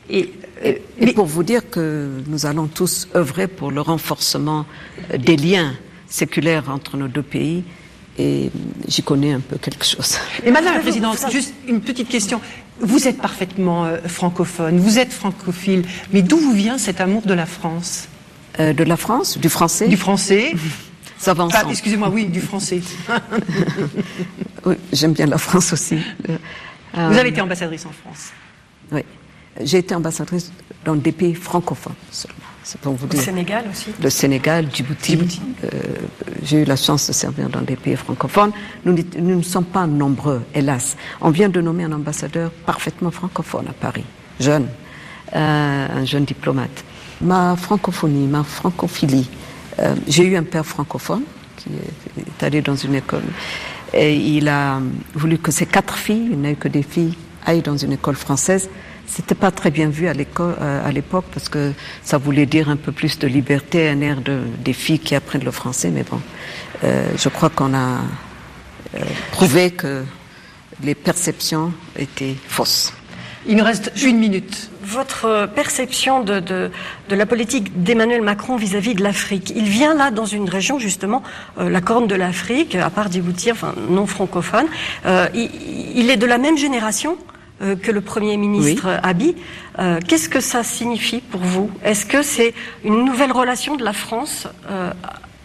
[0.09, 0.29] Et,
[0.63, 4.65] et, et, pour vous dire que nous allons tous œuvrer pour le renforcement
[5.17, 5.73] des liens
[6.07, 7.63] séculaires entre nos deux pays
[8.17, 8.49] et
[8.87, 10.17] j'y connais un peu quelque chose.
[10.45, 12.39] Et Madame la Présidente, juste une petite question.
[12.79, 17.33] Vous êtes parfaitement euh, francophone, vous êtes francophile, mais d'où vous vient cet amour de
[17.33, 18.07] la France?
[18.59, 19.37] Euh, De la France?
[19.37, 19.87] Du français?
[19.87, 20.53] Du français
[21.17, 21.63] Ça va ensemble.
[21.67, 22.81] Ah, Excusez-moi, oui, du français.
[24.65, 25.97] oui, j'aime bien la France aussi.
[26.29, 28.31] Euh, vous avez été ambassadrice en France
[28.91, 29.01] Oui.
[29.61, 30.51] J'ai été ambassadrice
[30.83, 32.37] dans des pays francophones seulement.
[32.65, 33.19] C'est pour vous dire.
[33.19, 35.11] Le Sénégal aussi Le Sénégal, Djibouti.
[35.11, 35.41] Djibouti.
[35.65, 35.67] Euh,
[36.41, 38.51] J'ai eu la chance de servir dans des pays francophones.
[38.83, 40.97] Nous, nous, ne sommes pas nombreux, hélas.
[41.21, 44.03] On vient de nommer un ambassadeur parfaitement francophone à Paris,
[44.39, 44.67] jeune,
[45.35, 46.83] euh, un jeune diplomate.
[47.21, 49.29] Ma francophonie, ma francophilie,
[49.77, 51.21] euh, j'ai eu un père francophone
[51.57, 51.69] qui
[52.17, 53.23] est allé dans une école
[53.93, 54.79] et il a
[55.13, 57.13] voulu que ses quatre filles, il n'a eu que des filles,
[57.45, 58.69] aillent dans une école française.
[59.07, 62.69] C'était pas très bien vu à l'école, euh, à l'époque, parce que ça voulait dire
[62.69, 65.89] un peu plus de liberté, un air de, des filles qui apprennent le français.
[65.89, 66.21] Mais bon,
[66.83, 68.01] euh, je crois qu'on a
[68.95, 68.99] euh,
[69.31, 70.03] prouvé que
[70.83, 72.93] les perceptions étaient fausses.
[73.47, 74.71] Il nous reste une minute.
[74.83, 76.71] Votre perception de, de,
[77.09, 80.79] de la politique d'Emmanuel Macron vis-à-vis -vis de l'Afrique, il vient là dans une région
[80.79, 81.21] justement,
[81.59, 84.65] euh, la Corne de l'Afrique, à part Djibouti, enfin non francophone.
[85.05, 85.49] Euh, il,
[85.95, 87.17] il, est de la même génération?
[87.65, 88.99] Euh, que le Premier ministre oui.
[89.03, 89.35] Abiy.
[89.79, 91.69] Euh, Qu'est-ce que ça signifie pour vous?
[91.83, 92.53] Est-ce que c'est
[92.83, 94.91] une nouvelle relation de la France euh,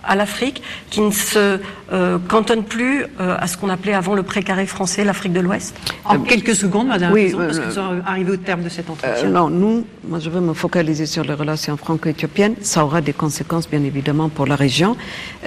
[0.02, 1.60] à l'Afrique qui ne se
[1.92, 5.76] euh, cantonne plus euh, à ce qu'on appelait avant le précaré français, l'Afrique de l'Ouest?
[6.04, 9.28] En quelques secondes, Madame oui, parce que nous sommes arrivés au terme de cet entretien.
[9.28, 12.54] non, nous, moi je veux me focaliser sur les relations franco-éthiopiennes.
[12.62, 14.96] Ça aura des conséquences, bien évidemment, pour la région.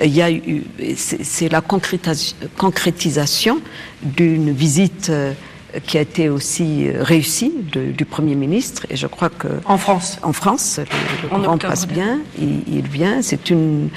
[0.04, 0.64] Il y a eu,
[0.98, 3.60] c'est la concrétisation
[4.04, 5.12] d'une visite
[5.86, 10.20] qui a été aussi réussi de, du Premier ministre et je crois que en France.
[10.22, 13.90] En France le, le courant passe bien il, il vient c'est une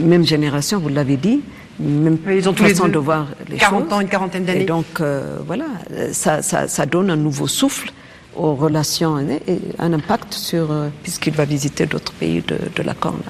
[0.00, 1.40] même génération vous l'avez dit
[1.80, 3.92] même Mais ils ont tous façon les deux de voir les 40 choses.
[3.92, 4.62] ans une quarantaine d'années.
[4.62, 5.66] Et donc euh, voilà
[6.12, 7.92] ça, ça, ça donne un nouveau souffle
[8.36, 9.40] aux relations et
[9.78, 13.20] un impact sur euh, puisqu'il va visiter d'autres pays de, de la Corne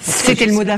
[0.00, 0.68] c'était le mot de.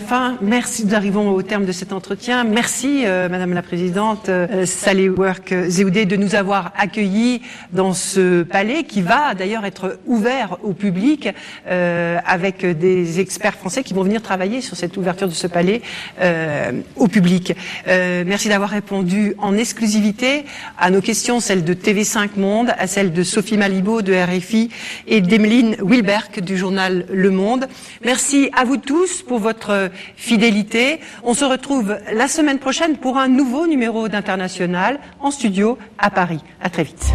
[0.43, 0.87] Merci.
[0.87, 2.45] Nous arrivons au terme de cet entretien.
[2.45, 7.43] Merci, euh, Madame la Présidente euh, Saleh Work Zéoudé, de nous avoir accueillis
[7.73, 11.29] dans ce palais qui va d'ailleurs être ouvert au public
[11.69, 15.83] euh, avec des experts français qui vont venir travailler sur cette ouverture de ce palais
[16.21, 17.55] euh, au public.
[17.89, 20.45] Euh, merci d'avoir répondu en exclusivité
[20.79, 24.71] à nos questions, celles de TV5 Monde, à celles de Sophie Malibaud de RFI
[25.07, 27.67] et d'Emeline Wilberg du journal Le Monde.
[28.05, 31.01] Merci vous tous pour votre fidélité.
[31.23, 36.41] On se retrouve la semaine prochaine pour un nouveau numéro d'International en studio à Paris.
[36.63, 37.13] À très vite.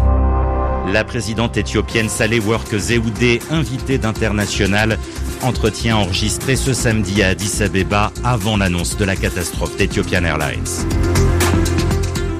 [0.92, 4.98] La présidente éthiopienne Saleh Work Zéoudé, invitée d'International,
[5.42, 11.15] entretien enregistré ce samedi à Addis Abeba avant l'annonce de la catastrophe d'Ethiopian Airlines.